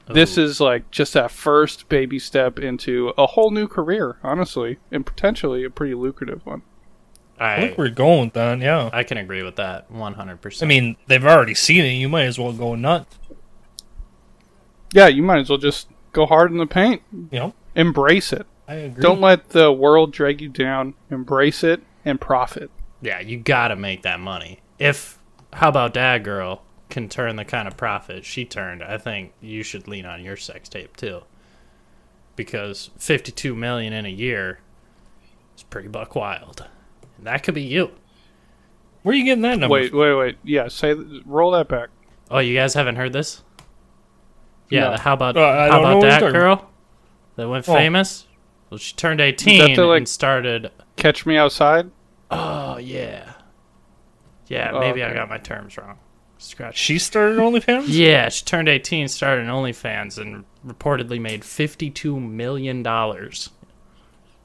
This 0.08 0.38
is 0.38 0.60
like 0.60 0.92
just 0.92 1.14
that 1.14 1.32
first 1.32 1.88
baby 1.90 2.20
step 2.20 2.60
into 2.60 3.14
a 3.18 3.26
whole 3.26 3.52
new 3.52 3.68
career, 3.68 4.18
honestly, 4.24 4.78
and 4.92 5.06
potentially 5.06 5.64
a 5.64 5.70
pretty 5.70 5.94
lucrative 5.94 6.46
one. 6.46 6.62
I 7.40 7.56
I 7.56 7.60
think 7.60 7.78
we're 7.78 7.90
going 7.90 8.26
with 8.26 8.34
that. 8.34 8.60
Yeah. 8.60 8.90
I 8.94 9.04
can 9.04 9.18
agree 9.18 9.44
with 9.44 9.56
that 9.56 9.92
100%. 9.92 10.64
I 10.64 10.66
mean, 10.66 10.98
they've 11.08 11.24
already 11.26 11.54
seen 11.56 11.84
it. 11.86 11.90
You 11.94 12.10
might 12.10 12.26
as 12.26 12.38
well 12.38 12.54
go 12.54 12.76
nuts. 12.76 13.18
Yeah, 14.94 15.08
you 15.08 15.24
might 15.24 15.40
as 15.40 15.50
well 15.50 15.58
just 15.58 15.88
go 16.12 16.26
hard 16.26 16.52
in 16.52 16.58
the 16.58 16.68
paint. 16.68 17.02
You 17.12 17.40
know, 17.40 17.54
Embrace 17.76 18.32
it. 18.32 18.46
I 18.68 18.76
agree. 18.76 19.02
Don't 19.02 19.20
let 19.20 19.50
the 19.50 19.72
world 19.72 20.12
drag 20.14 20.42
you 20.42 20.50
down. 20.50 20.94
Embrace 21.10 21.64
it 21.64 21.82
and 22.06 22.22
profit. 22.22 22.70
yeah, 23.02 23.20
you 23.20 23.38
got 23.40 23.70
to 23.70 23.76
make 23.76 24.04
that 24.04 24.20
money. 24.20 24.60
If 24.80 25.18
how 25.54 25.70
about 25.70 25.94
that 25.96 26.24
girl 26.24 26.64
can 26.94 27.10
turn 27.10 27.36
the 27.36 27.44
kind 27.44 27.68
of 27.68 27.76
profit 27.76 28.24
she 28.24 28.46
turned, 28.46 28.84
I 28.84 28.98
think 28.98 29.34
you 29.42 29.64
should 29.64 29.88
lean 29.88 30.06
on 30.06 30.24
your 30.24 30.38
sex 30.38 30.70
tape 30.70 30.96
too. 30.96 31.24
Because 32.36 32.90
52 32.98 33.56
million 33.56 33.94
in 33.94 34.06
a 34.06 34.10
year 34.10 34.60
is 35.58 35.64
pretty 35.64 35.88
buck 35.90 36.16
wild. 36.16 36.66
And 37.18 37.28
that 37.28 37.44
could 37.44 37.54
be 37.56 37.62
you. 37.64 37.92
Where 39.02 39.14
are 39.14 39.18
you 39.18 39.26
getting 39.26 39.42
that 39.42 39.60
number? 39.60 39.74
Wait, 39.74 39.94
wait, 39.94 40.14
wait. 40.14 40.38
Yeah, 40.44 40.68
say 40.70 40.94
roll 41.26 41.52
that 41.52 41.68
back. 41.68 41.90
Oh, 42.32 42.40
you 42.40 42.56
guys 42.56 42.74
haven't 42.74 42.96
heard 42.96 43.12
this? 43.14 43.44
Yeah, 44.70 44.92
No. 44.92 44.98
how 44.98 45.14
about 45.14 45.36
Uh, 45.36 45.70
how 45.72 45.80
about 45.82 45.96
what 45.98 46.02
you're 46.04 46.12
that 46.12 46.20
talking 46.22 46.34
girl 46.34 46.70
that 47.36 47.50
went 47.50 47.68
Oh. 47.68 47.74
famous? 47.74 48.26
Well, 48.70 48.78
she 48.78 48.96
turned 48.96 49.20
18 49.20 49.76
the, 49.76 49.86
like- 49.86 49.98
and 49.98 50.08
started 50.10 50.72
Catch 50.96 51.26
me 51.26 51.38
outside. 51.38 51.92
Oh, 52.32 52.78
yeah. 52.78 53.34
Yeah, 54.48 54.72
Oh, 54.74 54.80
maybe 54.80 55.04
I 55.04 55.14
got 55.14 55.28
my 55.30 55.38
terms 55.38 55.78
wrong. 55.78 55.98
Scratch. 56.44 56.78
She 56.78 57.00
started 57.00 57.38
OnlyFans? 57.40 57.86
Yeah, 57.88 58.28
she 58.30 58.44
turned 58.46 58.68
18, 58.68 59.08
started 59.08 59.46
an 59.46 59.50
OnlyFans, 59.50 60.18
and 60.20 60.44
reportedly 60.66 61.20
made 61.20 61.42
$52 61.42 62.22
million 62.22 62.86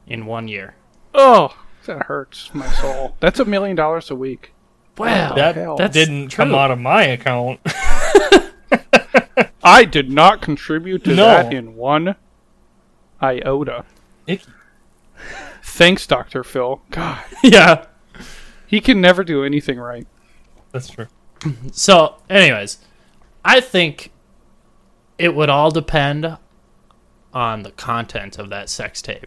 in 0.07 0.27
one 0.27 0.49
year. 0.49 0.75
Oh, 1.13 1.57
that 1.87 2.05
hurts 2.05 2.55
my 2.55 2.67
soul. 2.69 3.17
That's 3.21 3.41
a 3.41 3.45
million 3.45 3.75
dollars 3.77 4.11
a 4.11 4.15
week. 4.15 4.53
Wow. 4.97 5.35
That 5.35 5.57
hell. 5.57 5.77
That's 5.77 5.93
didn't 5.93 6.29
come 6.31 6.55
out 6.55 6.71
of 6.71 6.79
my 6.79 7.03
account. 7.05 7.61
I 9.63 9.85
did 9.85 10.11
not 10.11 10.41
contribute 10.41 11.05
to 11.05 11.15
No. 11.15 11.25
that 11.27 11.53
in 11.53 11.75
one 11.77 12.15
iota. 13.21 13.85
Icky. 14.27 14.45
Thanks, 15.63 16.07
Dr. 16.07 16.45
Phil. 16.45 16.81
God, 16.91 17.23
yeah. 17.43 17.87
he 18.67 18.81
can 18.81 19.01
never 19.01 19.25
do 19.25 19.45
anything 19.45 19.79
right. 19.79 20.07
That's 20.73 20.89
true. 20.89 21.07
So, 21.73 22.17
anyways, 22.29 22.79
I 23.45 23.61
think 23.61 24.11
it 25.19 25.35
would 25.35 25.49
all 25.49 25.71
depend 25.71 26.37
on 27.33 27.63
the 27.63 27.71
content 27.73 28.39
of 28.39 28.51
that 28.51 28.69
sex 28.69 29.03
tape, 29.03 29.27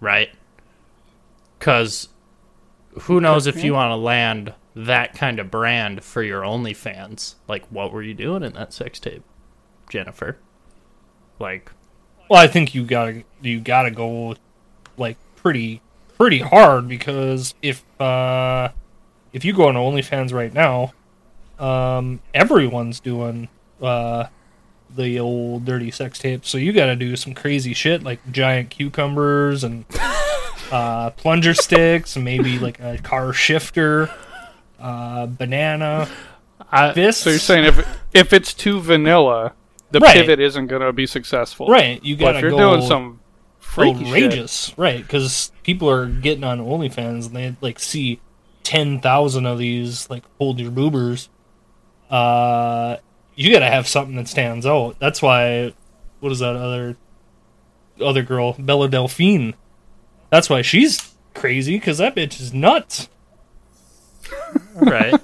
right? 0.00 0.30
Because 1.58 2.08
who 3.02 3.20
knows 3.20 3.46
if 3.46 3.62
you 3.64 3.74
want 3.74 3.90
to 3.90 3.96
land 3.96 4.54
that 4.76 5.14
kind 5.14 5.38
of 5.38 5.50
brand 5.50 6.02
for 6.02 6.22
your 6.22 6.42
OnlyFans? 6.42 7.34
Like, 7.48 7.64
what 7.70 7.92
were 7.92 8.02
you 8.02 8.14
doing 8.14 8.42
in 8.42 8.52
that 8.54 8.72
sex 8.72 8.98
tape, 8.98 9.22
Jennifer? 9.88 10.38
Like, 11.38 11.70
Well, 12.28 12.40
I 12.40 12.46
think 12.46 12.74
you 12.74 12.84
gotta 12.84 13.24
you 13.42 13.60
gotta 13.60 13.90
go 13.90 14.36
like 14.96 15.16
pretty 15.36 15.80
pretty 16.16 16.38
hard 16.38 16.88
because 16.88 17.54
if 17.60 17.84
uh 18.00 18.70
if 19.32 19.44
you 19.44 19.52
go 19.52 19.68
on 19.68 19.74
OnlyFans 19.74 20.32
right 20.32 20.52
now, 20.52 20.92
um 21.58 22.20
everyone's 22.32 23.00
doing 23.00 23.48
uh 23.80 24.26
the 24.94 25.18
old 25.18 25.64
dirty 25.64 25.90
sex 25.90 26.18
tape. 26.18 26.44
So 26.44 26.58
you 26.58 26.72
gotta 26.72 26.96
do 26.96 27.16
some 27.16 27.34
crazy 27.34 27.74
shit 27.74 28.02
like 28.02 28.20
giant 28.32 28.70
cucumbers 28.70 29.64
and 29.64 29.84
uh 30.70 31.10
plunger 31.10 31.54
sticks 31.54 32.16
and 32.16 32.24
maybe 32.24 32.58
like 32.58 32.80
a 32.80 32.98
car 32.98 33.32
shifter, 33.32 34.10
uh 34.78 35.26
banana. 35.26 36.08
I, 36.70 36.92
This 36.92 37.18
So 37.18 37.30
you're 37.30 37.38
saying 37.38 37.64
if 37.64 37.98
if 38.12 38.32
it's 38.32 38.54
too 38.54 38.80
vanilla, 38.80 39.52
the 39.90 40.00
Right. 40.00 40.14
pivot 40.14 40.40
isn't 40.40 40.66
going 40.66 40.82
to 40.82 40.92
be 40.92 41.06
successful. 41.06 41.66
Right, 41.68 42.02
you 42.04 42.16
gotta 42.16 42.38
if 42.38 42.42
you're 42.42 42.50
go 42.50 42.76
doing 42.76 42.86
some 42.86 43.20
freaky 43.60 43.98
shit, 44.04 44.06
outrageous, 44.08 44.74
right? 44.76 44.98
Because 45.02 45.52
people 45.62 45.88
are 45.90 46.06
getting 46.06 46.44
on 46.44 46.60
OnlyFans 46.60 47.26
and 47.26 47.36
they 47.36 47.56
like 47.60 47.78
see 47.78 48.20
ten 48.62 49.00
thousand 49.00 49.46
of 49.46 49.58
these 49.58 50.08
like 50.10 50.24
hold 50.38 50.58
your 50.58 50.70
boobers. 50.70 51.28
Uh, 52.14 52.98
you 53.34 53.52
gotta 53.52 53.68
have 53.70 53.88
something 53.88 54.14
that 54.16 54.28
stands 54.28 54.64
out. 54.66 54.98
That's 55.00 55.20
why. 55.20 55.74
What 56.20 56.30
is 56.32 56.38
that 56.38 56.54
other 56.56 56.96
other 58.00 58.22
girl, 58.22 58.54
Bella 58.58 58.88
Delphine? 58.88 59.54
That's 60.30 60.48
why 60.48 60.62
she's 60.62 61.14
crazy 61.34 61.76
because 61.76 61.98
that 61.98 62.14
bitch 62.14 62.40
is 62.40 62.54
nuts. 62.54 63.08
right. 64.74 65.14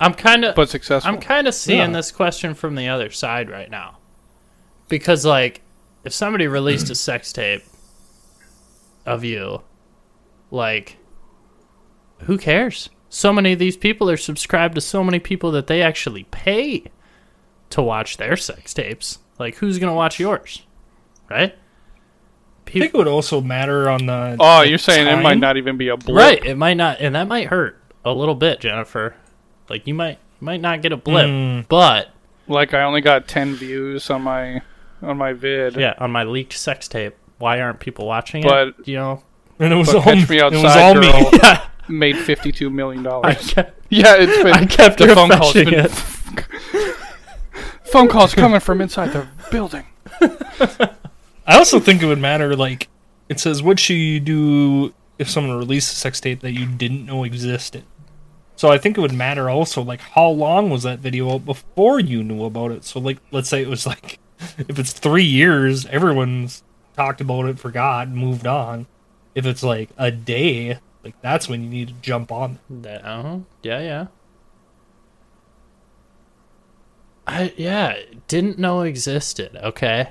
I'm 0.00 0.14
kind 0.14 0.44
of 0.44 0.54
but 0.54 0.68
successful. 0.70 1.12
I'm 1.12 1.20
kind 1.20 1.46
of 1.46 1.54
seeing 1.54 1.78
Yeah. 1.90 1.96
this 1.98 2.10
question 2.10 2.54
from 2.54 2.74
the 2.74 2.88
other 2.88 3.10
side 3.10 3.50
right 3.50 3.70
now. 3.70 3.98
Because 4.88 5.24
like 5.26 5.60
if 6.04 6.12
somebody 6.14 6.46
released 6.46 6.88
a 6.90 6.94
sex 6.94 7.32
tape 7.32 7.62
of 9.04 9.24
you, 9.24 9.62
like 10.50 10.96
who 12.22 12.38
cares? 12.38 12.88
So 13.10 13.32
many 13.32 13.52
of 13.52 13.58
these 13.58 13.76
people 13.76 14.10
are 14.10 14.16
subscribed 14.16 14.74
to 14.74 14.80
so 14.80 15.02
many 15.02 15.18
people 15.18 15.50
that 15.52 15.66
they 15.66 15.82
actually 15.82 16.24
pay 16.24 16.84
to 17.70 17.82
watch 17.82 18.16
their 18.16 18.36
sex 18.36 18.74
tapes. 18.74 19.18
Like 19.38 19.56
who's 19.56 19.78
going 19.78 19.90
to 19.90 19.96
watch 19.96 20.18
yours? 20.20 20.62
Right? 21.30 21.54
I 22.66 22.70
think 22.70 22.84
it 22.86 22.94
would 22.94 23.08
also 23.08 23.40
matter 23.40 23.88
on 23.88 24.04
the. 24.06 24.36
Oh, 24.38 24.60
the 24.60 24.68
you're 24.68 24.78
saying 24.78 25.06
it 25.06 25.22
might 25.22 25.38
not 25.38 25.56
even 25.56 25.78
be 25.78 25.88
a 25.88 25.96
blip. 25.96 26.16
Right, 26.16 26.44
it 26.44 26.56
might 26.56 26.74
not, 26.76 27.00
and 27.00 27.14
that 27.14 27.26
might 27.26 27.46
hurt 27.48 27.80
a 28.04 28.12
little 28.12 28.34
bit, 28.34 28.60
Jennifer. 28.60 29.14
Like 29.70 29.86
you 29.86 29.94
might 29.94 30.18
you 30.40 30.44
might 30.44 30.60
not 30.60 30.82
get 30.82 30.92
a 30.92 30.96
blip, 30.98 31.26
Mm. 31.26 31.66
but 31.68 32.10
Like 32.46 32.74
I 32.74 32.82
only 32.82 33.00
got 33.00 33.26
ten 33.26 33.54
views 33.54 34.10
on 34.10 34.20
my 34.22 34.60
on 35.00 35.16
my 35.16 35.32
vid. 35.32 35.76
yeah, 35.76 35.94
on 35.98 36.10
my 36.10 36.24
leaked 36.24 36.52
sex 36.52 36.88
tape, 36.88 37.14
why 37.38 37.58
aren't 37.60 37.80
people 37.80 38.06
watching 38.06 38.42
But- 38.42 38.68
it? 38.68 38.74
You 38.84 38.96
know, 38.96 39.22
And 39.58 39.72
it 39.72 39.76
was 39.76 39.86
But 39.88 39.96
all, 39.96 40.02
Catch 40.02 40.28
Me 40.28 40.38
it 40.38 40.44
was 40.52 40.64
Outside 40.64 40.80
all 40.82 40.94
me. 41.00 41.08
Yeah, 41.42 41.67
made 41.88 42.16
fifty-two 42.16 42.70
million 42.70 43.02
dollars. 43.02 43.54
Yeah, 43.90 44.16
it's 44.18 44.42
been 44.42 44.52
I 44.52 44.66
kept 44.66 44.98
the 44.98 45.08
phone 45.08 45.30
calls 45.30 45.52
been 45.54 45.72
it. 45.72 45.90
phone 47.84 48.08
calls 48.08 48.34
coming 48.34 48.60
from 48.60 48.80
inside 48.80 49.12
the 49.12 49.26
building. 49.50 49.84
I 50.20 51.56
also 51.56 51.80
think 51.80 52.02
it 52.02 52.06
would 52.06 52.18
matter. 52.18 52.54
Like 52.54 52.88
it 53.28 53.40
says, 53.40 53.62
what 53.62 53.78
should 53.78 53.94
you 53.94 54.20
do 54.20 54.94
if 55.18 55.30
someone 55.30 55.56
released 55.56 55.92
a 55.92 55.96
sex 55.96 56.20
tape 56.20 56.40
that 56.40 56.52
you 56.52 56.66
didn't 56.66 57.06
know 57.06 57.24
existed? 57.24 57.84
So 58.56 58.70
I 58.70 58.78
think 58.78 58.98
it 58.98 59.00
would 59.00 59.12
matter 59.12 59.48
also, 59.48 59.82
like 59.82 60.00
how 60.00 60.28
long 60.28 60.68
was 60.68 60.82
that 60.82 60.98
video 60.98 61.32
out 61.32 61.44
before 61.44 62.00
you 62.00 62.24
knew 62.24 62.44
about 62.44 62.72
it? 62.72 62.84
So 62.84 62.98
like, 62.98 63.18
let's 63.30 63.48
say 63.48 63.62
it 63.62 63.68
was 63.68 63.86
like, 63.86 64.18
if 64.58 64.78
it's 64.78 64.92
three 64.92 65.24
years, 65.24 65.86
everyone's 65.86 66.64
talked 66.96 67.20
about 67.20 67.46
it, 67.46 67.58
forgot, 67.58 68.08
moved 68.08 68.46
on. 68.46 68.86
If 69.34 69.46
it's 69.46 69.62
like 69.62 69.90
a 69.96 70.10
day, 70.10 70.80
like 71.08 71.20
that's 71.22 71.48
when 71.48 71.62
you 71.62 71.70
need 71.70 71.88
to 71.88 71.94
jump 72.02 72.30
on. 72.30 72.58
That, 72.68 73.02
uh-huh. 73.04 73.38
Yeah, 73.62 73.80
yeah. 73.80 74.06
I 77.26 77.52
yeah, 77.56 77.96
didn't 78.26 78.58
know 78.58 78.82
existed. 78.82 79.56
Okay. 79.56 80.10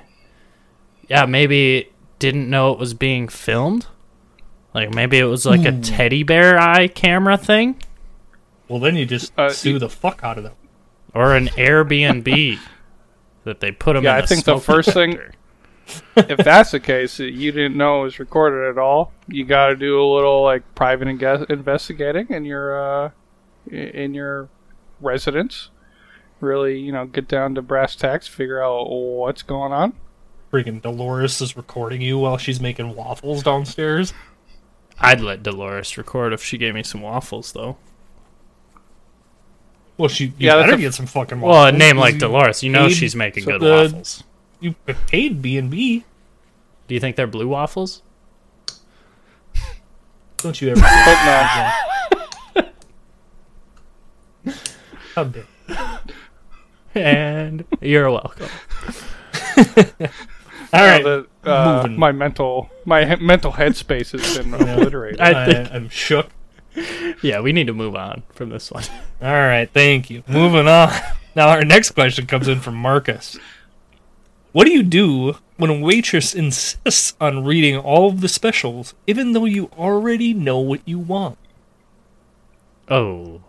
Yeah, 1.08 1.24
maybe 1.26 1.90
didn't 2.18 2.48
know 2.50 2.72
it 2.72 2.78
was 2.78 2.94
being 2.94 3.28
filmed. 3.28 3.86
Like 4.74 4.92
maybe 4.94 5.18
it 5.18 5.24
was 5.24 5.46
like 5.46 5.64
a 5.64 5.72
teddy 5.80 6.22
bear 6.22 6.58
eye 6.58 6.88
camera 6.88 7.36
thing 7.36 7.80
Well, 8.68 8.78
then 8.78 8.96
you 8.96 9.06
just 9.06 9.32
Uh, 9.36 9.48
sue 9.48 9.72
you- 9.74 9.78
the 9.78 9.88
fuck 9.88 10.20
out 10.22 10.36
of 10.38 10.44
them. 10.44 10.52
or 11.14 11.34
an 11.34 11.46
Airbnb 11.48 12.58
that 13.44 13.60
they 13.60 13.72
put 13.72 13.94
them 13.94 14.04
Yeah, 14.04 14.16
in 14.16 14.20
I 14.20 14.24
a 14.24 14.26
think 14.26 14.44
the 14.44 14.52
smoke 14.58 14.62
first 14.62 14.92
thing- 14.92 15.12
detector. 15.12 15.32
If 16.16 16.38
that's 16.38 16.70
the 16.72 16.80
case, 16.80 17.18
you 17.18 17.52
didn't 17.52 17.76
know 17.76 18.00
it 18.00 18.04
was 18.04 18.18
recorded 18.18 18.68
at 18.70 18.78
all. 18.78 19.12
You 19.28 19.44
got 19.44 19.68
to 19.68 19.76
do 19.76 20.00
a 20.02 20.04
little 20.14 20.42
like 20.42 20.62
private 20.74 21.08
inge- 21.08 21.48
investigating 21.50 22.28
in 22.30 22.44
your 22.44 23.06
uh, 23.06 23.10
in 23.70 24.14
your 24.14 24.48
residence. 25.00 25.70
Really, 26.40 26.78
you 26.78 26.92
know, 26.92 27.06
get 27.06 27.26
down 27.26 27.54
to 27.56 27.62
brass 27.62 27.96
tacks, 27.96 28.26
figure 28.28 28.62
out 28.62 28.84
what's 28.90 29.42
going 29.42 29.72
on. 29.72 29.94
Freaking 30.52 30.80
Dolores 30.80 31.40
is 31.40 31.56
recording 31.56 32.00
you 32.00 32.18
while 32.18 32.38
she's 32.38 32.60
making 32.60 32.94
waffles 32.94 33.42
downstairs. 33.42 34.12
I'd 35.00 35.20
let 35.20 35.42
Dolores 35.42 35.96
record 35.98 36.32
if 36.32 36.42
she 36.42 36.56
gave 36.58 36.74
me 36.74 36.82
some 36.82 37.02
waffles 37.02 37.52
though. 37.52 37.76
Well, 39.96 40.08
she 40.08 40.26
you 40.26 40.32
Yeah, 40.38 40.56
that's 40.56 40.66
better 40.66 40.78
a- 40.78 40.80
get 40.80 40.94
some 40.94 41.06
fucking 41.06 41.40
waffles. 41.40 41.56
Well, 41.56 41.66
a 41.66 41.72
name 41.72 41.96
like 41.96 42.18
Dolores, 42.18 42.62
you 42.62 42.70
know 42.70 42.88
she's 42.88 43.16
making 43.16 43.44
so 43.44 43.52
good 43.58 43.60
the- 43.60 43.70
waffles. 43.92 44.22
You 44.60 44.74
paid 45.06 45.40
B 45.40 45.56
and 45.56 45.70
B. 45.70 46.04
Do 46.88 46.94
you 46.94 47.00
think 47.00 47.16
they're 47.16 47.26
blue 47.26 47.48
waffles? 47.48 48.02
Don't 50.38 50.60
you 50.60 50.70
ever? 50.70 50.80
But 50.80 52.64
no, 54.44 54.52
How 55.14 55.24
dare- 55.24 55.44
and 56.94 57.64
you're 57.80 58.10
welcome. 58.10 58.48
All 60.72 60.84
right, 60.84 61.02
the, 61.02 61.26
uh, 61.44 61.86
my 61.90 62.12
mental 62.12 62.70
my 62.84 63.04
he- 63.04 63.24
mental 63.24 63.52
headspace 63.52 64.12
has 64.12 64.38
been 64.38 64.54
obliterated. 64.54 65.20
I 65.20 65.30
I, 65.32 65.70
I'm 65.74 65.88
shook. 65.88 66.28
Yeah, 67.22 67.40
we 67.40 67.52
need 67.52 67.66
to 67.66 67.72
move 67.74 67.96
on 67.96 68.22
from 68.34 68.50
this 68.50 68.70
one. 68.70 68.84
All 69.20 69.32
right, 69.32 69.68
thank 69.72 70.10
you. 70.10 70.22
Moving 70.28 70.68
on. 70.68 70.92
Now 71.34 71.48
our 71.48 71.64
next 71.64 71.92
question 71.92 72.26
comes 72.26 72.48
in 72.48 72.60
from 72.60 72.74
Marcus. 72.76 73.38
What 74.52 74.64
do 74.64 74.72
you 74.72 74.82
do 74.82 75.36
when 75.56 75.70
a 75.70 75.78
waitress 75.78 76.34
insists 76.34 77.14
on 77.20 77.44
reading 77.44 77.76
all 77.76 78.08
of 78.08 78.20
the 78.20 78.28
specials, 78.28 78.94
even 79.06 79.32
though 79.32 79.44
you 79.44 79.70
already 79.76 80.32
know 80.32 80.58
what 80.58 80.80
you 80.86 80.98
want? 80.98 81.38
Oh. 82.88 83.42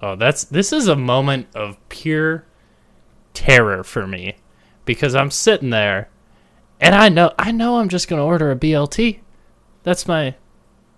Oh, 0.00 0.16
that's 0.16 0.44
this 0.44 0.72
is 0.72 0.88
a 0.88 0.96
moment 0.96 1.48
of 1.54 1.76
pure 1.88 2.44
terror 3.34 3.84
for 3.84 4.06
me 4.06 4.36
because 4.84 5.14
I'm 5.14 5.30
sitting 5.30 5.70
there 5.70 6.08
and 6.80 6.94
I 6.94 7.08
know 7.08 7.32
I 7.38 7.52
know 7.52 7.78
I'm 7.78 7.88
just 7.88 8.08
going 8.08 8.18
to 8.18 8.24
order 8.24 8.50
a 8.50 8.56
BLT. 8.56 9.20
That's 9.84 10.06
my 10.06 10.34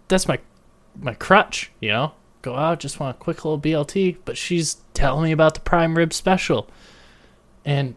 that's 0.09 0.27
my 0.27 0.39
my 0.99 1.15
crutch, 1.15 1.71
you 1.81 1.91
know? 1.91 2.13
Go 2.43 2.57
out, 2.57 2.81
just 2.81 3.01
want 3.01 3.17
a 3.17 3.19
quick 3.19 3.45
little 3.45 3.61
BLT, 3.61 4.19
but 4.25 4.37
she's 4.37 4.77
telling 4.93 5.25
me 5.25 5.33
about 5.33 5.55
the 5.55 5.61
prime 5.61 5.97
rib 5.97 6.13
special. 6.13 6.69
And 7.65 7.95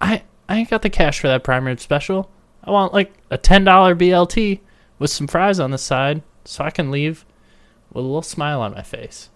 I 0.00 0.22
I 0.50 0.56
ain't 0.56 0.68
got 0.68 0.82
the 0.82 0.90
cash 0.90 1.20
for 1.20 1.28
that 1.28 1.44
prime 1.44 1.64
rib 1.64 1.78
special. 1.78 2.28
I 2.64 2.72
want 2.72 2.92
like 2.92 3.14
a 3.30 3.38
$10 3.38 3.64
BLT 3.64 4.58
with 4.98 5.10
some 5.10 5.28
fries 5.28 5.60
on 5.60 5.70
the 5.70 5.78
side 5.78 6.22
so 6.44 6.64
I 6.64 6.70
can 6.70 6.90
leave 6.90 7.24
with 7.92 8.04
a 8.04 8.06
little 8.06 8.20
smile 8.20 8.60
on 8.60 8.74
my 8.74 8.82
face. 8.82 9.30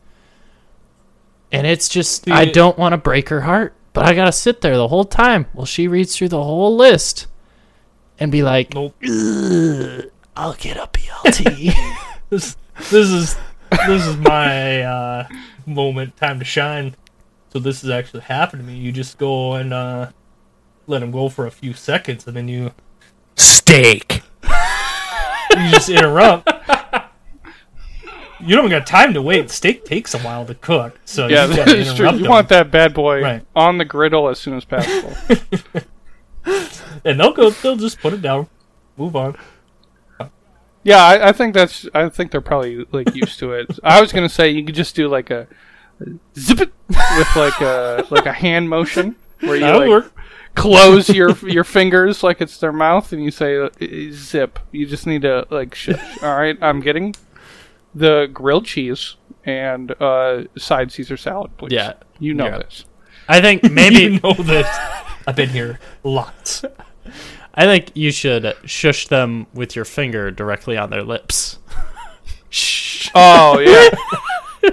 And 1.52 1.68
it's 1.68 1.88
just, 1.88 2.28
I 2.28 2.46
don't 2.46 2.76
want 2.76 2.94
to 2.94 2.96
break 2.96 3.28
her 3.28 3.42
heart, 3.42 3.74
but 3.92 4.04
I 4.04 4.12
got 4.14 4.24
to 4.24 4.32
sit 4.32 4.60
there 4.60 4.76
the 4.76 4.88
whole 4.88 5.04
time 5.04 5.46
while 5.52 5.66
she 5.66 5.86
reads 5.86 6.16
through 6.16 6.30
the 6.30 6.42
whole 6.42 6.74
list 6.74 7.28
and 8.18 8.32
be 8.32 8.42
like, 8.42 8.74
Nope. 8.74 8.96
I'll 10.36 10.54
get 10.54 10.76
a 10.76 10.88
BLT. 10.92 11.72
This 12.30 12.56
this 12.90 13.10
is 13.10 13.36
this 13.86 14.06
is 14.06 14.16
my 14.16 14.82
uh, 14.82 15.28
moment, 15.66 16.16
time 16.16 16.40
to 16.40 16.44
shine. 16.44 16.96
So 17.52 17.60
this 17.60 17.82
has 17.82 17.90
actually 17.90 18.22
happened 18.22 18.62
to 18.62 18.66
me. 18.66 18.76
You 18.76 18.90
just 18.90 19.18
go 19.18 19.52
and 19.52 19.72
uh, 19.72 20.10
let 20.86 21.02
him 21.02 21.10
go 21.10 21.28
for 21.28 21.46
a 21.46 21.50
few 21.50 21.72
seconds, 21.72 22.26
and 22.26 22.36
then 22.36 22.48
you 22.48 22.72
steak. 23.36 24.22
you 24.42 25.70
just 25.70 25.88
interrupt. 25.88 26.50
You 28.40 28.56
don't 28.56 28.68
got 28.68 28.86
time 28.86 29.14
to 29.14 29.22
wait. 29.22 29.50
Steak 29.50 29.84
takes 29.84 30.12
a 30.14 30.18
while 30.18 30.44
to 30.44 30.54
cook, 30.54 30.98
so 31.04 31.28
yeah, 31.28 31.46
you 31.46 31.54
that 31.54 31.66
gotta 31.66 31.94
true. 31.94 32.10
You 32.10 32.18
them. 32.18 32.28
want 32.30 32.48
that 32.50 32.70
bad 32.70 32.92
boy 32.92 33.22
Right. 33.22 33.46
on 33.56 33.78
the 33.78 33.84
griddle 33.84 34.28
as 34.28 34.38
soon 34.38 34.54
as 34.54 34.64
possible. 34.64 35.14
and 37.04 37.18
they'll 37.18 37.32
go. 37.32 37.50
They'll 37.50 37.76
just 37.76 38.00
put 38.00 38.12
it 38.12 38.20
down, 38.20 38.48
move 38.96 39.16
on. 39.16 39.36
Yeah, 40.82 41.02
I, 41.02 41.28
I 41.30 41.32
think 41.32 41.54
that's. 41.54 41.88
I 41.94 42.10
think 42.10 42.30
they're 42.30 42.42
probably 42.42 42.84
like 42.92 43.14
used 43.14 43.38
to 43.38 43.52
it. 43.52 43.78
I 43.82 44.02
was 44.02 44.12
gonna 44.12 44.28
say 44.28 44.50
you 44.50 44.62
could 44.64 44.74
just 44.74 44.94
do 44.94 45.08
like 45.08 45.30
a 45.30 45.46
zip 46.38 46.60
it 46.60 46.72
with 46.88 47.36
like 47.36 47.58
a 47.62 48.04
like 48.10 48.26
a 48.26 48.32
hand 48.32 48.68
motion 48.68 49.16
where 49.40 49.56
you 49.56 49.62
like 49.64 49.88
work. 49.88 50.13
Close 50.54 51.08
your 51.08 51.30
your 51.48 51.64
fingers 51.64 52.22
like 52.22 52.40
it's 52.40 52.58
their 52.58 52.72
mouth 52.72 53.12
and 53.12 53.22
you 53.24 53.30
say 53.30 53.58
uh, 53.58 53.68
zip. 54.12 54.58
You 54.72 54.86
just 54.86 55.06
need 55.06 55.22
to 55.22 55.46
like 55.50 55.74
shush. 55.74 56.22
All 56.22 56.36
right, 56.36 56.56
I'm 56.60 56.80
getting 56.80 57.14
the 57.94 58.28
grilled 58.32 58.66
cheese 58.66 59.16
and 59.44 59.90
uh, 60.00 60.44
side 60.56 60.90
Caesar 60.92 61.16
salad, 61.16 61.56
please. 61.58 61.72
Yeah. 61.72 61.92
you 62.18 62.34
know 62.34 62.46
Yeah. 62.46 62.58
this. 62.58 62.84
I 63.28 63.40
think 63.40 63.62
maybe 63.70 63.96
you 63.96 64.20
know 64.20 64.32
this. 64.34 64.66
I've 65.26 65.36
been 65.36 65.48
here 65.50 65.78
lots. 66.02 66.64
I 67.54 67.64
think 67.66 67.92
you 67.94 68.10
should 68.10 68.52
shush 68.64 69.06
them 69.08 69.46
with 69.54 69.76
your 69.76 69.84
finger 69.84 70.30
directly 70.30 70.76
on 70.76 70.90
their 70.90 71.02
lips. 71.02 71.58
Shh. 72.50 73.10
Oh 73.14 73.58
yeah. 73.60 74.70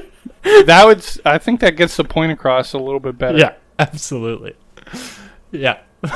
that 0.66 0.86
would. 0.86 1.06
I 1.26 1.38
think 1.38 1.60
that 1.62 1.76
gets 1.76 1.96
the 1.98 2.04
point 2.04 2.32
across 2.32 2.74
a 2.74 2.78
little 2.80 3.00
bit 3.00 3.18
better. 3.18 3.38
Yeah, 3.38 3.54
absolutely. 3.80 4.56
Yeah. 5.52 5.80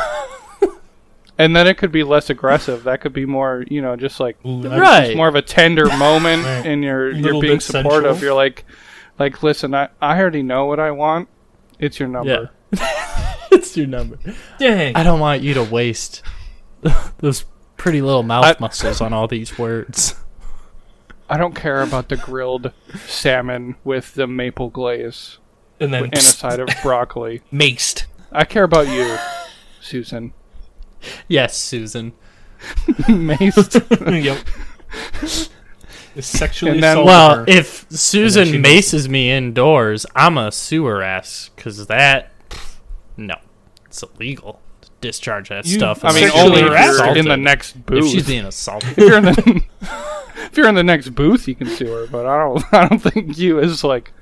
And 1.38 1.54
then 1.54 1.68
it 1.68 1.78
could 1.78 1.92
be 1.92 2.04
less 2.04 2.30
aggressive. 2.30 2.86
That 2.86 3.02
could 3.02 3.12
be 3.12 3.26
more, 3.26 3.66
you 3.70 3.82
know, 3.82 3.98
just 3.98 4.22
like 4.22 4.38
Ooh, 4.46 4.62
Right. 4.62 5.08
it's 5.10 5.18
more 5.18 5.28
of 5.28 5.36
a 5.36 5.42
tender 5.42 5.86
moment, 5.98 6.46
Right. 6.46 6.66
and 6.66 6.82
you're 6.82 7.12
you're 7.12 7.42
being 7.42 7.60
supportive. 7.60 8.12
sensual. 8.14 8.24
You're 8.28 8.34
like, 8.34 8.64
like, 9.20 9.44
listen, 9.44 9.76
I 9.76 9.90
I 10.02 10.18
already 10.18 10.44
know 10.44 10.66
what 10.66 10.80
I 10.80 10.92
want. 10.92 11.28
It's 11.78 12.00
your 12.00 12.08
number. 12.08 12.52
Yeah. 12.72 13.38
it's 13.52 13.76
your 13.76 13.86
number. 13.88 14.18
Dang. 14.60 14.96
I 14.96 15.04
don't 15.04 15.20
want 15.20 15.42
you 15.42 15.54
to 15.56 15.64
waste 15.66 16.22
those 17.18 17.44
pretty 17.76 18.02
little 18.02 18.24
mouth 18.24 18.46
I- 18.46 18.56
muscles 18.62 19.02
on 19.02 19.12
all 19.12 19.28
these 19.28 19.60
words. 19.60 20.16
I 21.30 21.38
don't 21.38 21.54
care 21.54 21.82
about 21.82 22.08
the 22.08 22.16
grilled 22.16 22.72
salmon 23.08 23.76
with 23.84 24.14
the 24.14 24.26
maple 24.28 24.70
glaze 24.70 25.40
and 25.82 25.94
then 25.94 26.06
and 26.06 26.14
a 26.14 26.22
side 26.22 26.62
of 26.62 26.70
broccoli. 26.82 27.42
maced. 27.52 28.05
I 28.36 28.46
care 28.46 28.64
about 28.64 28.88
you, 28.88 29.18
Susan. 29.82 30.34
Yes, 31.28 31.56
Susan. 31.58 32.14
Maced. 33.08 34.24
yep. 34.24 34.38
Is 36.16 36.26
sexually 36.26 36.72
And 36.74 36.84
then- 36.84 36.98
assaulted 36.98 37.06
Well, 37.08 37.36
her. 37.40 37.46
if 37.48 37.86
Susan 37.92 38.48
she 38.48 38.58
maces 38.58 39.10
me 39.10 39.32
indoors, 39.32 40.06
I'm 40.16 40.38
a 40.38 40.52
sewer 40.52 41.02
ass 41.04 41.50
because 41.56 41.88
that, 41.88 42.32
no, 43.18 43.36
it's 43.86 44.02
illegal. 44.02 44.62
It's 44.82 44.90
discharge 45.02 45.50
that 45.50 45.66
You- 45.66 45.78
stuff. 45.78 46.04
I 46.06 46.14
mean, 46.14 46.24
Sexually 46.30 46.44
only 46.46 46.60
if 46.62 46.66
you're 46.68 46.92
assaulted. 46.94 47.18
in 47.18 47.26
the 47.28 47.38
next 47.38 47.74
booth. 47.86 47.98
If 47.98 48.04
booth. 48.04 48.12
she's 48.12 48.28
being 48.28 48.46
assaulted. 48.46 48.92
if 48.92 48.98
you're 48.98 49.18
in 49.18 49.26
the 49.26 49.62
if 50.52 50.58
you're 50.58 50.70
in 50.70 50.76
the 50.76 50.84
next 50.84 51.10
booth, 51.10 51.48
you 51.48 51.56
can 51.56 51.68
sue 51.68 51.88
her. 51.92 52.08
But 52.08 52.26
I 52.26 52.38
don't. 52.44 52.74
I 52.74 52.88
don't 52.88 53.00
think 53.00 53.38
you 53.38 53.60
as 53.60 53.84
like 53.84 54.14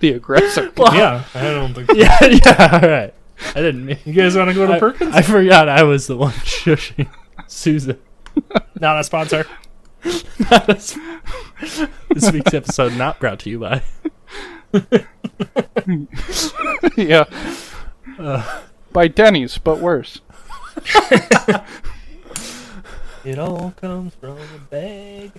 the 0.00 0.10
aggressor. 0.12 0.70
yeah, 0.76 1.24
I 1.34 1.40
don't 1.42 1.72
think. 1.74 1.90
yeah, 1.94 2.18
yeah, 2.24 2.80
all 2.82 2.88
right. 2.88 3.14
I 3.54 3.60
didn't 3.60 3.86
mean. 3.86 3.98
You 4.04 4.12
guys 4.12 4.36
want 4.36 4.48
to 4.50 4.54
go 4.54 4.66
to 4.66 4.74
I, 4.74 4.78
Perkins? 4.78 5.14
I 5.14 5.22
forgot 5.22 5.68
I 5.68 5.82
was 5.82 6.06
the 6.06 6.16
one 6.16 6.32
shushing 6.44 7.08
Susan. 7.46 7.98
Not 8.80 8.98
a 9.00 9.04
sponsor. 9.04 9.46
not 10.50 10.68
a 10.68 10.80
sp- 10.80 11.00
this 12.10 12.32
week's 12.32 12.54
episode 12.54 12.96
not 12.96 13.18
brought 13.20 13.40
to 13.40 13.50
you 13.50 13.58
by. 13.58 13.82
yeah. 16.96 17.24
Uh. 18.18 18.60
By 18.92 19.08
Denny's, 19.08 19.58
but 19.58 19.78
worse. 19.78 20.20
It 23.22 23.38
all 23.38 23.72
comes 23.72 24.14
from 24.14 24.38
a 24.38 24.58
bag. 24.70 25.32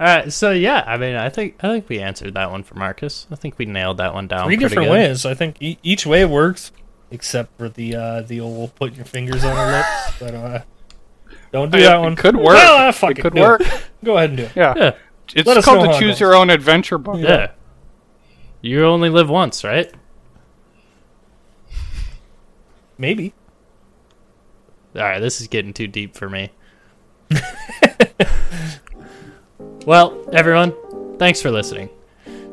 All 0.00 0.06
right, 0.06 0.32
so 0.32 0.50
yeah, 0.50 0.82
I 0.86 0.96
mean, 0.96 1.14
I 1.14 1.28
think 1.28 1.56
I 1.62 1.68
think 1.68 1.88
we 1.90 2.00
answered 2.00 2.32
that 2.32 2.50
one 2.50 2.62
for 2.62 2.74
Marcus. 2.74 3.26
I 3.30 3.34
think 3.34 3.58
we 3.58 3.66
nailed 3.66 3.98
that 3.98 4.14
one 4.14 4.26
down. 4.28 4.46
Three 4.46 4.56
pretty 4.56 4.68
different 4.70 4.88
good. 4.88 4.92
ways. 4.92 5.26
I 5.26 5.34
think 5.34 5.56
e- 5.60 5.76
each 5.82 6.06
way 6.06 6.24
works, 6.24 6.72
except 7.10 7.58
for 7.58 7.68
the 7.68 7.94
uh, 7.96 8.22
the 8.22 8.40
old 8.40 8.74
put 8.76 8.94
your 8.94 9.04
fingers 9.04 9.44
on 9.44 9.54
the 9.54 9.72
lips. 9.76 9.88
But 10.18 10.34
uh, 10.34 10.62
don't 11.52 11.70
do 11.70 11.78
Yeah, 11.78 11.88
that 11.90 12.00
one. 12.00 12.16
Could 12.16 12.36
work. 12.36 12.46
Well, 12.46 12.88
uh, 12.88 12.92
fuck 12.92 13.10
it 13.10 13.18
it, 13.18 13.22
could 13.22 13.34
do 13.34 13.42
work. 13.42 13.60
Go 14.04 14.16
ahead 14.16 14.30
and 14.30 14.36
do 14.38 14.44
it. 14.44 14.52
Yeah. 14.56 14.72
Yeah, 14.74 14.94
It's 15.34 15.46
Let 15.46 15.58
us 15.58 15.64
called 15.66 15.86
the 15.86 15.98
choose 15.98 16.18
your 16.18 16.34
own 16.34 16.48
adventure 16.48 16.96
book. 16.96 17.18
yeah. 17.20 17.50
You 18.62 18.84
only 18.86 19.10
live 19.10 19.28
once, 19.28 19.64
right? 19.64 19.92
Maybe. 22.96 23.34
All 24.94 25.02
right, 25.02 25.20
this 25.20 25.40
is 25.42 25.46
getting 25.48 25.72
too 25.74 25.86
deep 25.86 26.14
for 26.16 26.28
me. 26.30 26.50
well, 29.90 30.24
everyone, 30.32 30.72
thanks 31.18 31.42
for 31.42 31.50
listening. 31.50 31.88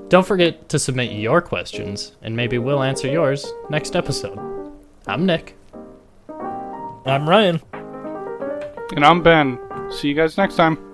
Don't 0.08 0.26
forget 0.26 0.70
to 0.70 0.80
submit 0.80 1.12
your 1.12 1.40
questions, 1.40 2.14
and 2.24 2.36
maybe 2.36 2.58
we'll 2.58 2.82
answer 2.82 3.08
yours 3.08 3.46
next 3.70 3.96
episode. 3.96 4.40
I'm 5.06 5.28
Nick. 5.28 5.56
I'm 7.06 7.30
Ryan. 7.30 7.62
And 8.96 9.06
I'm 9.06 9.22
Ben. 9.22 9.60
See 9.92 10.08
you 10.08 10.16
guys 10.16 10.36
next 10.36 10.56
time. 10.56 10.87